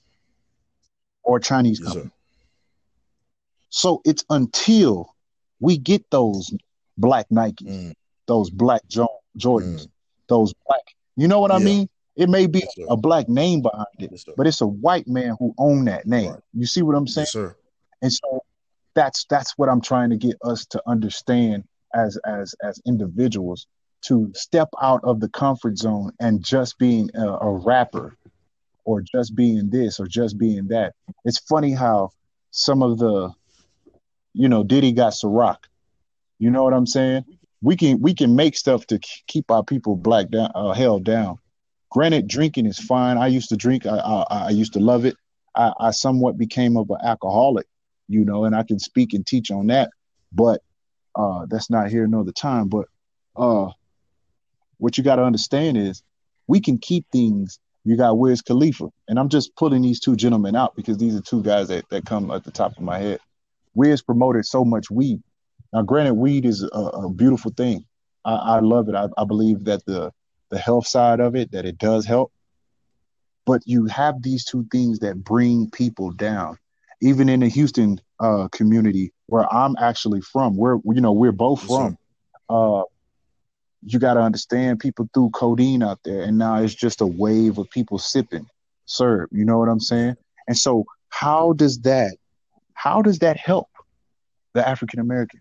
Or 1.23 1.39
Chinese 1.39 1.79
yes, 1.79 1.87
company. 1.89 2.09
Sir. 2.09 2.13
So 3.69 4.01
it's 4.05 4.23
until 4.29 5.13
we 5.59 5.77
get 5.77 6.09
those 6.09 6.51
black 6.97 7.27
Nikes, 7.29 7.63
mm. 7.63 7.93
Those 8.27 8.49
black 8.49 8.81
jo- 8.87 9.19
Jordans, 9.37 9.87
mm. 9.87 9.89
those 10.27 10.53
black, 10.65 10.83
you 11.15 11.27
know 11.27 11.39
what 11.39 11.51
yeah. 11.51 11.57
I 11.57 11.59
mean? 11.59 11.89
It 12.15 12.29
may 12.29 12.47
be 12.47 12.59
yes, 12.59 12.87
a 12.89 12.97
black 12.97 13.29
name 13.29 13.61
behind 13.61 13.85
it, 13.99 14.09
yes, 14.11 14.25
but 14.35 14.47
it's 14.47 14.61
a 14.61 14.67
white 14.67 15.07
man 15.07 15.35
who 15.39 15.53
owned 15.57 15.87
that 15.87 16.07
name. 16.07 16.31
Right. 16.31 16.39
You 16.53 16.65
see 16.65 16.81
what 16.81 16.95
I'm 16.95 17.07
saying? 17.07 17.27
sir. 17.27 17.55
And 18.01 18.11
so 18.11 18.43
that's 18.95 19.25
that's 19.29 19.57
what 19.57 19.69
I'm 19.69 19.81
trying 19.81 20.09
to 20.09 20.17
get 20.17 20.35
us 20.43 20.65
to 20.67 20.81
understand 20.87 21.63
as 21.93 22.17
as 22.25 22.55
as 22.63 22.81
individuals 22.85 23.67
to 24.01 24.31
step 24.33 24.69
out 24.81 25.01
of 25.03 25.19
the 25.19 25.29
comfort 25.29 25.77
zone 25.77 26.11
and 26.19 26.43
just 26.43 26.77
being 26.77 27.09
a, 27.15 27.27
a 27.27 27.51
rapper 27.51 28.17
or 28.85 29.01
just 29.01 29.35
being 29.35 29.69
this 29.69 29.99
or 29.99 30.07
just 30.07 30.37
being 30.37 30.67
that. 30.69 30.93
It's 31.25 31.39
funny 31.39 31.73
how 31.73 32.11
some 32.51 32.81
of 32.81 32.99
the, 32.99 33.31
you 34.33 34.47
know, 34.49 34.63
Diddy 34.63 34.93
got 34.93 35.13
Ciroc. 35.13 35.57
You 36.39 36.51
know 36.51 36.63
what 36.63 36.73
I'm 36.73 36.85
saying? 36.85 37.25
We 37.61 37.75
can 37.75 38.01
we 38.01 38.13
can 38.13 38.35
make 38.35 38.55
stuff 38.55 38.85
to 38.87 38.99
keep 39.27 39.49
our 39.49 39.63
people 39.63 39.95
black 39.95 40.29
down, 40.29 40.51
uh, 40.53 40.73
held 40.73 41.03
down. 41.03 41.39
Granted, 41.89 42.27
drinking 42.27 42.65
is 42.65 42.77
fine. 42.77 43.17
I 43.17 43.27
used 43.27 43.49
to 43.49 43.57
drink. 43.57 43.85
I 43.85 43.97
I, 43.97 44.25
I 44.29 44.49
used 44.49 44.73
to 44.73 44.79
love 44.79 45.05
it. 45.05 45.15
I, 45.55 45.73
I 45.79 45.91
somewhat 45.91 46.37
became 46.37 46.77
of 46.77 46.89
an 46.91 46.97
alcoholic, 47.03 47.65
you 48.07 48.23
know, 48.23 48.45
and 48.45 48.55
I 48.55 48.63
can 48.63 48.79
speak 48.79 49.13
and 49.13 49.25
teach 49.25 49.49
on 49.49 49.67
that. 49.67 49.89
But 50.31 50.61
uh, 51.15 51.47
that's 51.49 51.69
not 51.69 51.89
here 51.89 52.07
nor 52.07 52.23
the 52.23 52.31
time. 52.31 52.67
But 52.67 52.85
uh, 53.35 53.71
what 54.77 54.97
you 54.97 55.03
got 55.03 55.15
to 55.15 55.23
understand 55.23 55.77
is 55.77 56.03
we 56.47 56.61
can 56.61 56.77
keep 56.77 57.05
things. 57.11 57.59
You 57.83 57.95
got 57.95 58.17
Wiz 58.17 58.41
Khalifa, 58.41 58.89
and 59.07 59.17
I'm 59.17 59.29
just 59.29 59.55
pulling 59.55 59.81
these 59.81 59.99
two 59.99 60.15
gentlemen 60.15 60.55
out 60.55 60.75
because 60.75 60.97
these 60.97 61.15
are 61.15 61.21
two 61.21 61.41
guys 61.41 61.69
that, 61.69 61.87
that 61.89 62.05
come 62.05 62.29
at 62.31 62.43
the 62.43 62.51
top 62.51 62.77
of 62.77 62.83
my 62.83 62.99
head. 62.99 63.19
Wiz 63.75 64.01
promoted 64.01 64.45
so 64.45 64.65
much 64.65 64.91
weed. 64.91 65.21
Now, 65.73 65.81
granted, 65.81 66.15
weed 66.15 66.45
is 66.45 66.63
a, 66.63 66.67
a 66.67 67.09
beautiful 67.09 67.51
thing. 67.51 67.85
I, 68.25 68.35
I 68.35 68.59
love 68.59 68.89
it. 68.89 68.95
I, 68.95 69.07
I 69.17 69.25
believe 69.25 69.65
that 69.65 69.85
the 69.85 70.11
the 70.49 70.57
health 70.57 70.87
side 70.87 71.19
of 71.19 71.35
it, 71.35 71.51
that 71.51 71.65
it 71.65 71.77
does 71.77 72.05
help. 72.05 72.31
But 73.45 73.63
you 73.65 73.85
have 73.87 74.21
these 74.21 74.45
two 74.45 74.65
things 74.71 74.99
that 74.99 75.23
bring 75.23 75.69
people 75.69 76.11
down. 76.11 76.57
Even 77.01 77.29
in 77.29 77.41
the 77.41 77.47
Houston 77.47 78.01
uh, 78.19 78.47
community, 78.51 79.11
where 79.27 79.51
I'm 79.53 79.75
actually 79.77 80.21
from, 80.21 80.57
where 80.57 80.77
you 80.85 81.01
know 81.01 81.11
we're 81.11 81.31
both 81.31 81.61
from. 81.61 81.97
Uh, 82.49 82.83
you 83.85 83.99
got 83.99 84.15
to 84.15 84.21
understand 84.21 84.79
people 84.79 85.09
threw 85.13 85.29
codeine 85.29 85.83
out 85.83 85.99
there 86.03 86.21
and 86.21 86.37
now 86.37 86.61
it's 86.61 86.73
just 86.73 87.01
a 87.01 87.05
wave 87.05 87.57
of 87.57 87.69
people 87.69 87.97
sipping 87.97 88.47
syrup 88.85 89.29
you 89.31 89.45
know 89.45 89.57
what 89.57 89.69
i'm 89.69 89.79
saying 89.79 90.15
and 90.47 90.57
so 90.57 90.85
how 91.09 91.53
does 91.53 91.79
that 91.79 92.15
how 92.73 93.01
does 93.01 93.19
that 93.19 93.37
help 93.37 93.69
the 94.53 94.67
african 94.67 94.99
american 94.99 95.39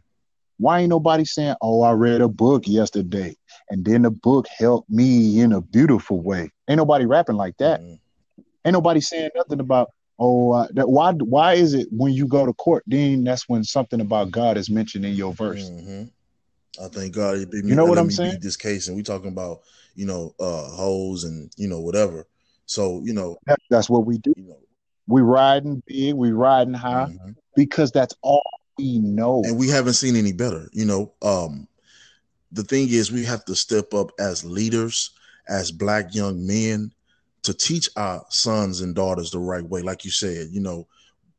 why 0.59 0.81
ain't 0.81 0.91
nobody 0.91 1.25
saying 1.25 1.55
oh 1.63 1.83
i 1.83 1.93
read 1.93 2.21
a 2.21 2.29
book 2.29 2.67
yesterday 2.67 3.37
and 3.71 3.85
then 3.85 4.03
the 4.03 4.11
book 4.11 4.47
helped 4.59 4.89
me 4.91 5.41
in 5.41 5.53
a 5.53 5.61
beautiful 5.61 6.21
way 6.21 6.51
ain't 6.69 6.79
nobody 6.79 7.07
rapping 7.07 7.37
like 7.37 7.57
that 7.59 7.81
mm-hmm. 7.81 8.43
ain't 8.65 8.73
nobody 8.73 9.01
saying 9.01 9.31
nothing 9.35 9.61
about 9.61 9.91
oh 10.19 10.53
uh, 10.53 10.67
that, 10.73 10.89
why 10.89 11.13
why 11.13 11.55
is 11.55 11.75
it 11.75 11.89
when 11.91 12.13
you 12.13 12.27
go 12.27 12.47
to 12.47 12.53
court 12.55 12.83
then 12.87 13.25
that's 13.25 13.49
when 13.49 13.63
something 13.65 14.01
about 14.01 14.31
god 14.31 14.57
is 14.57 14.71
mentioned 14.71 15.05
in 15.05 15.15
your 15.15 15.33
verse 15.33 15.69
mm-hmm. 15.69 16.05
I 16.83 16.89
thank 16.89 17.15
God. 17.15 17.39
you 17.53 17.75
know 17.75 17.87
what 17.87 17.99
I'm 17.99 18.11
saying? 18.11 18.39
This 18.41 18.57
case, 18.57 18.89
and 18.89 18.97
we 18.97 19.03
talking 19.03 19.29
about 19.29 19.63
you 19.95 20.07
know 20.07 20.35
uh 20.39 20.69
hoes 20.69 21.25
and 21.25 21.51
you 21.57 21.69
know 21.69 21.81
whatever. 21.81 22.27
So 22.67 23.01
you 23.05 23.13
know 23.13 23.39
that's 23.71 23.89
what 23.89 24.05
we 24.05 24.19
do. 24.19 24.35
You 24.37 24.49
know, 24.49 24.59
we 25.07 25.23
riding 25.23 25.83
big, 25.87 26.15
we 26.15 26.33
riding 26.33 26.75
high 26.75 27.07
mm-hmm. 27.11 27.33
because 27.55 27.93
that's 27.93 28.15
all 28.23 28.43
we 28.79 28.99
know, 28.99 29.43
and 29.45 29.59
we 29.59 29.69
haven't 29.69 29.95
seen 29.95 30.17
any 30.17 30.33
better. 30.33 30.69
You 30.73 30.85
know, 30.85 31.13
um, 31.23 31.69
the 32.53 32.63
thing 32.63 32.89
is, 32.91 33.13
we 33.13 33.25
have 33.25 33.45
to 33.47 33.55
step 33.55 33.95
up 33.95 34.11
as 34.19 34.45
leaders, 34.45 35.11
as 35.49 35.71
black 35.71 36.15
young 36.15 36.47
men, 36.47 36.93
to 37.43 37.55
teach 37.55 37.89
our 37.97 38.25
sons 38.29 38.81
and 38.81 38.95
daughters 38.95 39.31
the 39.31 39.39
right 39.39 39.65
way. 39.65 39.83
Like 39.83 40.05
you 40.05 40.11
said, 40.11 40.49
you 40.51 40.61
know, 40.61 40.87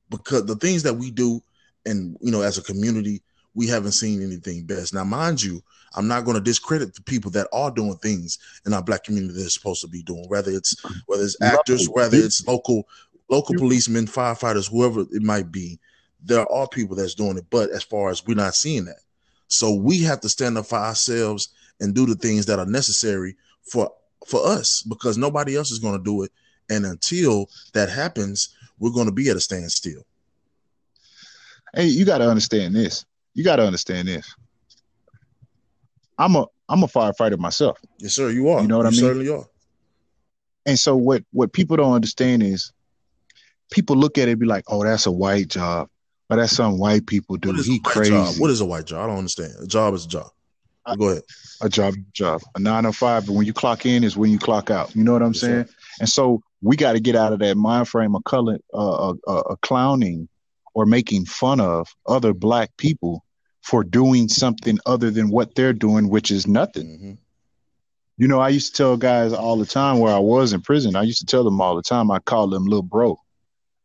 because 0.09 0.45
the 0.45 0.55
things 0.55 0.83
that 0.83 0.93
we 0.93 1.11
do, 1.11 1.41
and 1.85 2.17
you 2.21 2.31
know, 2.31 2.41
as 2.41 2.57
a 2.57 2.63
community, 2.63 3.21
we 3.53 3.67
haven't 3.67 3.93
seen 3.93 4.21
anything 4.21 4.65
best. 4.65 4.93
Now, 4.93 5.03
mind 5.03 5.41
you, 5.41 5.61
I'm 5.95 6.07
not 6.07 6.25
going 6.25 6.35
to 6.35 6.43
discredit 6.43 6.93
the 6.93 7.01
people 7.01 7.31
that 7.31 7.47
are 7.51 7.71
doing 7.71 7.97
things 7.97 8.37
in 8.65 8.73
our 8.73 8.83
black 8.83 9.03
community 9.03 9.33
they're 9.39 9.49
supposed 9.49 9.81
to 9.81 9.87
be 9.87 10.03
doing, 10.03 10.25
whether 10.27 10.51
it's 10.51 10.75
whether 11.07 11.23
it's 11.23 11.41
actors, 11.41 11.87
whether 11.87 12.17
it's 12.17 12.45
local 12.47 12.87
local 13.29 13.55
policemen, 13.55 14.05
firefighters, 14.05 14.69
whoever 14.69 15.01
it 15.11 15.23
might 15.23 15.51
be. 15.51 15.79
There 16.23 16.49
are 16.51 16.67
people 16.67 16.95
that's 16.95 17.15
doing 17.15 17.37
it, 17.37 17.45
but 17.49 17.69
as 17.71 17.83
far 17.83 18.09
as 18.09 18.25
we're 18.25 18.35
not 18.35 18.55
seeing 18.55 18.85
that, 18.85 19.01
so 19.47 19.73
we 19.73 20.01
have 20.03 20.19
to 20.21 20.29
stand 20.29 20.57
up 20.57 20.65
for 20.65 20.77
ourselves 20.77 21.49
and 21.79 21.93
do 21.93 22.05
the 22.05 22.15
things 22.15 22.45
that 22.47 22.59
are 22.59 22.65
necessary 22.65 23.35
for 23.71 23.91
for 24.27 24.45
us 24.45 24.83
because 24.89 25.17
nobody 25.17 25.55
else 25.55 25.71
is 25.71 25.79
going 25.79 25.97
to 25.97 26.03
do 26.03 26.23
it. 26.23 26.31
And 26.69 26.85
until 26.85 27.49
that 27.73 27.89
happens, 27.89 28.55
we're 28.79 28.91
going 28.91 29.05
to 29.05 29.11
be 29.13 29.29
at 29.29 29.37
a 29.37 29.39
standstill. 29.39 30.05
Hey, 31.73 31.85
you 31.85 32.03
got 32.03 32.17
to 32.17 32.29
understand 32.29 32.75
this 32.75 33.05
you 33.37 33.43
got 33.43 33.57
to 33.57 33.67
understand 33.67 34.07
this. 34.07 34.35
I'm 36.17 36.35
a 36.35 36.47
I'm 36.67 36.81
a 36.81 36.87
firefighter 36.87 37.37
myself. 37.37 37.79
Yes, 37.99 38.13
sir. 38.13 38.31
You 38.31 38.49
are. 38.49 38.61
You 38.61 38.67
know 38.67 38.79
what 38.79 38.85
you 38.85 38.87
I 38.87 38.91
mean? 38.91 38.99
Certainly 38.99 39.29
are. 39.29 39.45
And 40.65 40.77
so 40.79 40.95
what 40.95 41.23
what 41.31 41.53
people 41.53 41.77
don't 41.77 41.93
understand 41.93 42.41
is 42.41 42.73
people 43.69 43.95
look 43.95 44.17
at 44.17 44.27
it 44.27 44.39
be 44.39 44.47
like, 44.47 44.63
oh, 44.67 44.83
that's 44.83 45.05
a 45.05 45.11
white 45.11 45.49
job, 45.49 45.87
or 46.29 46.37
that's 46.37 46.55
something 46.55 46.79
white 46.79 47.05
people 47.05 47.37
do. 47.37 47.53
He 47.53 47.79
crazy. 47.79 48.11
Job? 48.11 48.35
What 48.37 48.49
is 48.49 48.61
a 48.61 48.65
white 48.65 48.85
job? 48.85 49.03
I 49.03 49.07
don't 49.07 49.17
understand. 49.17 49.53
A 49.61 49.67
job 49.67 49.93
is 49.93 50.05
a 50.05 50.09
job. 50.09 50.31
Go 50.97 51.09
ahead. 51.09 51.23
A 51.61 51.67
job, 51.67 51.95
job. 52.13 52.41
A 52.55 52.59
nine 52.59 52.83
to 52.83 52.93
five, 52.93 53.25
but 53.25 53.33
when 53.33 53.45
you 53.45 53.53
clock 53.53 53.85
in 53.85 54.03
is 54.03 54.15
when 54.15 54.31
you 54.31 54.39
clock 54.39 54.69
out. 54.71 54.95
You 54.95 55.03
know 55.03 55.13
what 55.13 55.21
I'm 55.21 55.33
yes, 55.33 55.41
saying? 55.41 55.65
Sir. 55.65 55.73
And 55.99 56.09
so 56.09 56.41
we 56.61 56.75
got 56.77 56.93
to 56.93 56.99
get 56.99 57.15
out 57.15 57.33
of 57.33 57.39
that 57.39 57.57
mind 57.57 57.89
frame 57.89 58.15
of 58.15 58.23
color, 58.23 58.59
uh, 58.73 59.09
uh, 59.09 59.13
uh, 59.27 59.55
clowning 59.61 60.29
or 60.73 60.85
making 60.85 61.25
fun 61.25 61.59
of 61.59 61.93
other 62.05 62.33
black 62.33 62.75
people 62.77 63.25
for 63.61 63.83
doing 63.83 64.29
something 64.29 64.79
other 64.85 65.11
than 65.11 65.29
what 65.29 65.55
they're 65.55 65.73
doing, 65.73 66.07
which 66.07 66.31
is 66.31 66.47
nothing. 66.47 66.87
Mm-hmm. 66.87 67.11
You 68.17 68.27
know, 68.27 68.39
I 68.39 68.49
used 68.49 68.75
to 68.75 68.77
tell 68.77 68.97
guys 68.97 69.33
all 69.33 69.57
the 69.57 69.65
time 69.65 69.99
where 69.99 70.13
I 70.13 70.19
was 70.19 70.53
in 70.53 70.61
prison, 70.61 70.95
I 70.95 71.03
used 71.03 71.19
to 71.19 71.25
tell 71.25 71.43
them 71.43 71.59
all 71.59 71.75
the 71.75 71.81
time, 71.81 72.09
I 72.09 72.19
called 72.19 72.51
them 72.51 72.65
little 72.65 72.81
bro. 72.81 73.19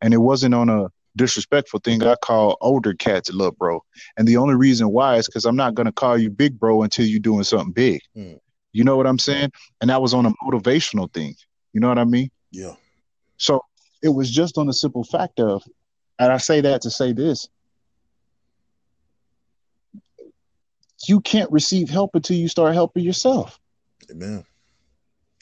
And 0.01 0.13
it 0.13 0.17
wasn't 0.17 0.55
on 0.55 0.69
a 0.69 0.87
disrespectful 1.15 1.79
thing. 1.79 2.03
I 2.03 2.15
call 2.15 2.57
older 2.61 2.93
cats 2.93 3.29
a 3.29 3.33
little 3.33 3.51
bro. 3.51 3.83
And 4.17 4.27
the 4.27 4.37
only 4.37 4.55
reason 4.55 4.89
why 4.91 5.17
is 5.17 5.27
because 5.27 5.45
I'm 5.45 5.55
not 5.55 5.75
going 5.75 5.85
to 5.85 5.91
call 5.91 6.17
you 6.17 6.29
big 6.29 6.59
bro 6.59 6.83
until 6.83 7.05
you're 7.05 7.19
doing 7.19 7.43
something 7.43 7.71
big. 7.71 8.01
Mm. 8.15 8.39
You 8.71 8.83
know 8.83 8.97
what 8.97 9.07
I'm 9.07 9.19
saying? 9.19 9.51
And 9.81 9.89
that 9.89 10.01
was 10.01 10.13
on 10.13 10.25
a 10.25 10.31
motivational 10.43 11.11
thing. 11.13 11.35
You 11.73 11.79
know 11.79 11.89
what 11.89 11.99
I 11.99 12.05
mean? 12.05 12.29
Yeah. 12.51 12.73
So 13.37 13.61
it 14.01 14.09
was 14.09 14.31
just 14.31 14.57
on 14.57 14.67
the 14.67 14.73
simple 14.73 15.03
fact 15.03 15.39
of, 15.39 15.63
and 16.19 16.31
I 16.31 16.37
say 16.37 16.61
that 16.61 16.81
to 16.81 16.91
say 16.91 17.13
this 17.13 17.47
you 21.07 21.19
can't 21.19 21.51
receive 21.51 21.89
help 21.89 22.11
until 22.13 22.37
you 22.37 22.47
start 22.47 22.73
helping 22.73 23.03
yourself. 23.03 23.59
Amen. 24.09 24.45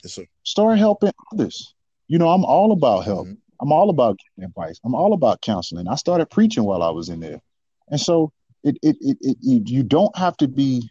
Yes, 0.04 0.14
sir. 0.14 0.26
Start 0.44 0.80
helping 0.80 1.12
others. 1.32 1.76
You 2.08 2.18
know, 2.18 2.30
I'm 2.30 2.44
all 2.44 2.72
about 2.72 3.06
help. 3.06 3.28
Mm-hmm. 3.28 3.36
I'm 3.62 3.71
all 3.71 3.89
about 3.89 4.19
advice. 4.41 4.80
I'm 4.84 4.95
all 4.95 5.13
about 5.13 5.41
counseling. 5.41 5.88
I 5.88 5.95
started 5.95 6.30
preaching 6.30 6.63
while 6.63 6.82
I 6.82 6.89
was 6.89 7.10
in 7.10 7.19
there. 7.19 7.41
And 7.89 8.00
so 8.00 8.32
it, 8.63 8.78
it, 8.82 8.97
it, 9.00 9.17
it 9.21 9.38
you 9.69 9.84
don't 9.84 10.15
have 10.17 10.36
to 10.38 10.47
be, 10.47 10.89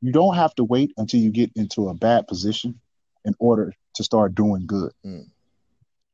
you 0.00 0.12
don't 0.12 0.36
have 0.36 0.54
to 0.56 0.64
wait 0.64 0.92
until 0.96 1.20
you 1.20 1.30
get 1.30 1.50
into 1.56 1.88
a 1.88 1.94
bad 1.94 2.28
position 2.28 2.78
in 3.24 3.34
order 3.38 3.72
to 3.94 4.04
start 4.04 4.34
doing 4.34 4.66
good. 4.66 4.92
Mm. 5.04 5.26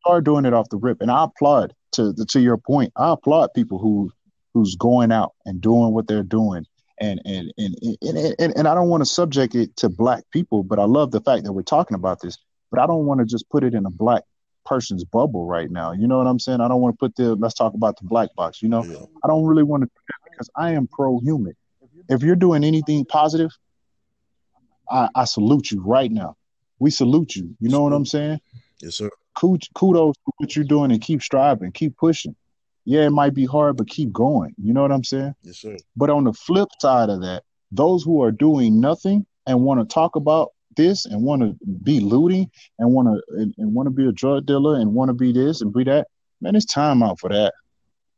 Start 0.00 0.24
doing 0.24 0.44
it 0.44 0.54
off 0.54 0.68
the 0.70 0.76
rip. 0.76 1.00
And 1.00 1.10
I 1.10 1.24
applaud 1.24 1.74
to 1.92 2.14
to 2.14 2.40
your 2.40 2.56
point. 2.56 2.92
I 2.96 3.12
applaud 3.12 3.50
people 3.54 3.78
who 3.78 4.10
who's 4.54 4.76
going 4.76 5.12
out 5.12 5.34
and 5.44 5.60
doing 5.60 5.92
what 5.92 6.06
they're 6.06 6.22
doing 6.22 6.64
and 7.00 7.20
and 7.24 7.52
and 7.58 7.76
and, 8.02 8.34
and, 8.38 8.56
and 8.56 8.68
I 8.68 8.74
don't 8.74 8.88
want 8.88 9.02
to 9.02 9.06
subject 9.06 9.54
it 9.54 9.76
to 9.76 9.88
black 9.88 10.24
people, 10.32 10.62
but 10.62 10.78
I 10.78 10.84
love 10.84 11.10
the 11.10 11.20
fact 11.20 11.44
that 11.44 11.52
we're 11.52 11.62
talking 11.62 11.94
about 11.94 12.20
this. 12.20 12.38
But 12.70 12.80
I 12.80 12.86
don't 12.86 13.06
want 13.06 13.20
to 13.20 13.26
just 13.26 13.48
put 13.50 13.64
it 13.64 13.74
in 13.74 13.86
a 13.86 13.90
black 13.90 14.24
person's 14.68 15.04
bubble 15.04 15.46
right 15.46 15.70
now. 15.70 15.92
You 15.92 16.06
know 16.06 16.18
what 16.18 16.26
I'm 16.26 16.38
saying? 16.38 16.60
I 16.60 16.68
don't 16.68 16.80
want 16.80 16.94
to 16.94 16.98
put 16.98 17.16
the 17.16 17.34
let's 17.36 17.54
talk 17.54 17.74
about 17.74 17.98
the 17.98 18.06
black 18.06 18.34
box. 18.34 18.62
You 18.62 18.68
know, 18.68 18.84
yeah. 18.84 18.98
I 19.24 19.28
don't 19.28 19.44
really 19.44 19.62
want 19.62 19.84
to 19.84 19.90
because 20.30 20.50
I 20.56 20.72
am 20.72 20.86
pro-human. 20.86 21.54
If 22.08 22.22
you're 22.22 22.36
doing 22.36 22.64
anything 22.64 23.04
positive, 23.04 23.50
I, 24.90 25.08
I 25.14 25.24
salute 25.24 25.70
you 25.70 25.82
right 25.82 26.10
now. 26.10 26.36
We 26.78 26.90
salute 26.90 27.36
you. 27.36 27.54
You 27.60 27.68
know 27.68 27.82
what 27.82 27.92
I'm 27.92 28.06
saying? 28.06 28.40
Yes, 28.80 28.96
sir. 28.96 29.10
Kudos 29.34 30.14
to 30.14 30.32
what 30.36 30.56
you're 30.56 30.64
doing 30.64 30.90
and 30.90 31.00
keep 31.00 31.22
striving, 31.22 31.72
keep 31.72 31.96
pushing 31.96 32.34
yeah, 32.88 33.04
it 33.04 33.10
might 33.10 33.34
be 33.34 33.44
hard, 33.44 33.76
but 33.76 33.86
keep 33.86 34.10
going. 34.14 34.54
You 34.56 34.72
know 34.72 34.80
what 34.80 34.92
I'm 34.92 35.04
saying? 35.04 35.34
Yes, 35.42 35.58
sir. 35.58 35.76
But 35.94 36.08
on 36.08 36.24
the 36.24 36.32
flip 36.32 36.68
side 36.80 37.10
of 37.10 37.20
that, 37.20 37.42
those 37.70 38.02
who 38.02 38.22
are 38.22 38.32
doing 38.32 38.80
nothing 38.80 39.26
and 39.46 39.60
want 39.60 39.78
to 39.80 39.94
talk 39.94 40.16
about 40.16 40.52
this 40.78 41.04
and 41.04 41.22
want 41.22 41.42
to 41.42 41.54
be 41.82 42.00
looting 42.00 42.50
and 42.78 42.90
want 42.90 43.08
to 43.08 43.22
and, 43.36 43.54
and 43.58 43.74
want 43.74 43.86
to 43.86 43.90
be 43.90 44.08
a 44.08 44.12
drug 44.12 44.46
dealer 44.46 44.80
and 44.80 44.94
want 44.94 45.10
to 45.10 45.12
be 45.12 45.32
this 45.32 45.60
and 45.60 45.74
be 45.74 45.84
that, 45.84 46.06
man, 46.40 46.56
it's 46.56 46.64
time 46.64 47.02
out 47.02 47.20
for 47.20 47.28
that. 47.28 47.52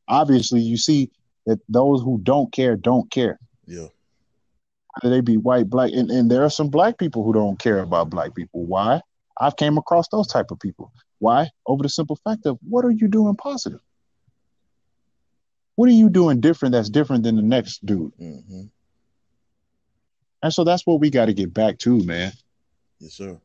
Obviously, 0.07 0.61
you 0.61 0.77
see 0.77 1.11
that 1.46 1.59
those 1.68 2.03
who 2.03 2.20
don't 2.23 2.53
care 2.53 2.77
don't 2.77 3.11
care. 3.11 3.40
Yeah. 3.66 3.88
Whether 5.03 5.16
they 5.16 5.20
be 5.20 5.37
white, 5.37 5.68
black, 5.68 5.90
and, 5.92 6.11
and 6.11 6.31
there 6.31 6.44
are 6.44 6.51
some 6.51 6.68
black 6.68 6.99
people 6.99 7.25
who 7.25 7.33
don't 7.33 7.59
care 7.59 7.81
about 7.81 8.11
black 8.11 8.35
people. 8.35 8.64
Why? 8.64 9.01
I've 9.40 9.57
came 9.57 9.79
across 9.79 10.09
those 10.09 10.27
type 10.29 10.51
of 10.51 10.61
people. 10.61 10.92
Why? 11.18 11.49
Over 11.66 11.83
the 11.83 11.88
simple 11.88 12.16
fact 12.16 12.46
of 12.46 12.59
what 12.68 12.85
are 12.85 12.90
you 12.90 13.09
doing 13.09 13.37
positive? 13.37 13.81
What 15.77 15.88
are 15.88 15.92
you 15.92 16.11
doing 16.11 16.40
different 16.40 16.73
that's 16.73 16.90
different 16.90 17.23
than 17.23 17.37
the 17.37 17.42
next 17.42 17.85
dude? 17.87 18.12
Mm-hmm. 18.20 18.64
And 20.42 20.53
so 20.53 20.64
that's 20.64 20.87
what 20.87 21.01
we 21.01 21.11
got 21.11 21.27
to 21.27 21.35
get 21.35 21.55
back 21.55 21.79
to, 21.79 22.03
man. 22.05 22.33
Yes, 23.01 23.15
sir. 23.15 23.41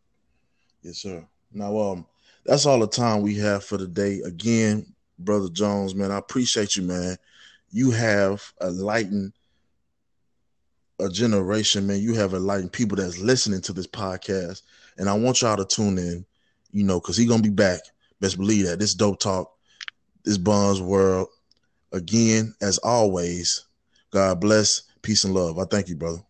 Yes, 0.84 0.98
sir. 0.98 1.26
Now, 1.54 1.78
um, 1.78 2.06
that's 2.46 2.65
all 2.65 2.80
the 2.80 2.88
time 2.88 3.22
we 3.22 3.36
have 3.38 3.63
for 3.63 3.78
today. 3.78 4.20
Again, 4.26 4.86
brother 5.18 5.50
Jones, 5.50 5.96
man, 5.96 6.12
I 6.12 6.18
appreciate 6.18 6.76
you, 6.76 6.84
man. 6.84 7.18
You 7.72 7.91
have 7.91 8.54
enlightened 8.62 9.34
a 11.00 11.10
generation, 11.10 11.88
man. 11.88 12.02
You 12.02 12.13
have 12.15 12.34
enlightened 12.34 12.74
people 12.74 12.98
that's 12.98 13.20
listening 13.20 13.62
to 13.62 13.74
this 13.74 13.88
podcast, 13.88 14.62
and 14.98 15.10
I 15.10 15.13
want 15.13 15.41
y'all 15.41 15.58
to 15.58 15.65
tune 15.65 15.98
in. 15.98 16.26
You 16.72 16.84
know, 16.84 17.00
because 17.00 17.15
he 17.15 17.26
gonna 17.26 17.41
be 17.41 17.50
back. 17.50 17.80
Best 18.20 18.38
believe 18.38 18.65
that. 18.65 18.80
This 18.80 18.94
dope 18.94 19.20
talk, 19.20 19.54
this 20.26 20.38
Bonds 20.38 20.82
world. 20.82 21.30
Again, 21.94 22.54
as 22.62 22.78
always, 22.80 23.65
God 24.12 24.41
bless, 24.41 24.82
peace 25.02 25.24
and 25.24 25.34
love. 25.34 25.58
I 25.58 25.63
thank 25.63 25.88
you, 25.88 25.96
brother. 25.96 26.22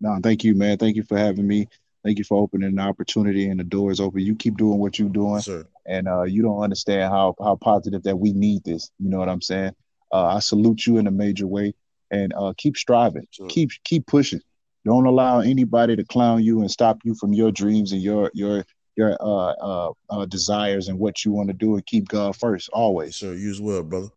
No, 0.00 0.18
thank 0.20 0.42
you, 0.42 0.56
man. 0.56 0.78
Thank 0.78 0.96
you 0.96 1.04
for 1.04 1.16
having 1.16 1.46
me. 1.46 1.68
Thank 2.04 2.18
you 2.18 2.24
for 2.24 2.38
opening 2.38 2.74
the 2.74 2.82
opportunity 2.82 3.48
and 3.48 3.60
the 3.60 3.64
doors 3.64 4.00
open. 4.00 4.20
You 4.20 4.34
keep 4.34 4.56
doing 4.56 4.78
what 4.78 4.98
you're 4.98 5.08
doing, 5.08 5.42
Yes, 5.46 5.64
and 5.86 6.08
uh, 6.08 6.22
you 6.22 6.42
don't 6.42 6.62
understand 6.62 7.12
how 7.12 7.34
how 7.42 7.56
positive 7.56 8.02
that 8.04 8.16
we 8.16 8.32
need 8.32 8.64
this. 8.64 8.90
You 8.98 9.10
know 9.10 9.18
what 9.18 9.28
I'm 9.28 9.42
saying? 9.42 9.72
Uh, 10.12 10.26
I 10.26 10.38
salute 10.40 10.86
you 10.86 10.98
in 10.98 11.06
a 11.06 11.10
major 11.10 11.46
way, 11.46 11.74
and 12.10 12.32
uh, 12.36 12.54
keep 12.56 12.76
striving, 12.76 13.26
Sure. 13.30 13.46
keep 13.48 13.70
keep 13.84 14.06
pushing. 14.06 14.40
Don't 14.86 15.06
allow 15.06 15.40
anybody 15.40 15.94
to 15.96 16.04
clown 16.04 16.42
you 16.42 16.60
and 16.60 16.70
stop 16.70 16.98
you 17.04 17.14
from 17.14 17.34
your 17.34 17.52
dreams 17.52 17.92
and 17.92 18.02
your 18.02 18.30
your 18.34 18.64
your 18.96 19.16
uh, 19.20 19.52
uh, 19.52 19.92
uh, 20.08 20.26
desires 20.26 20.88
and 20.88 20.98
what 20.98 21.24
you 21.24 21.32
want 21.32 21.48
to 21.48 21.54
do, 21.54 21.74
and 21.74 21.84
keep 21.86 22.08
God 22.08 22.34
first 22.34 22.70
always. 22.72 23.16
sir. 23.16 23.34
You 23.34 23.50
as 23.50 23.60
well, 23.60 23.82
brother. 23.82 24.08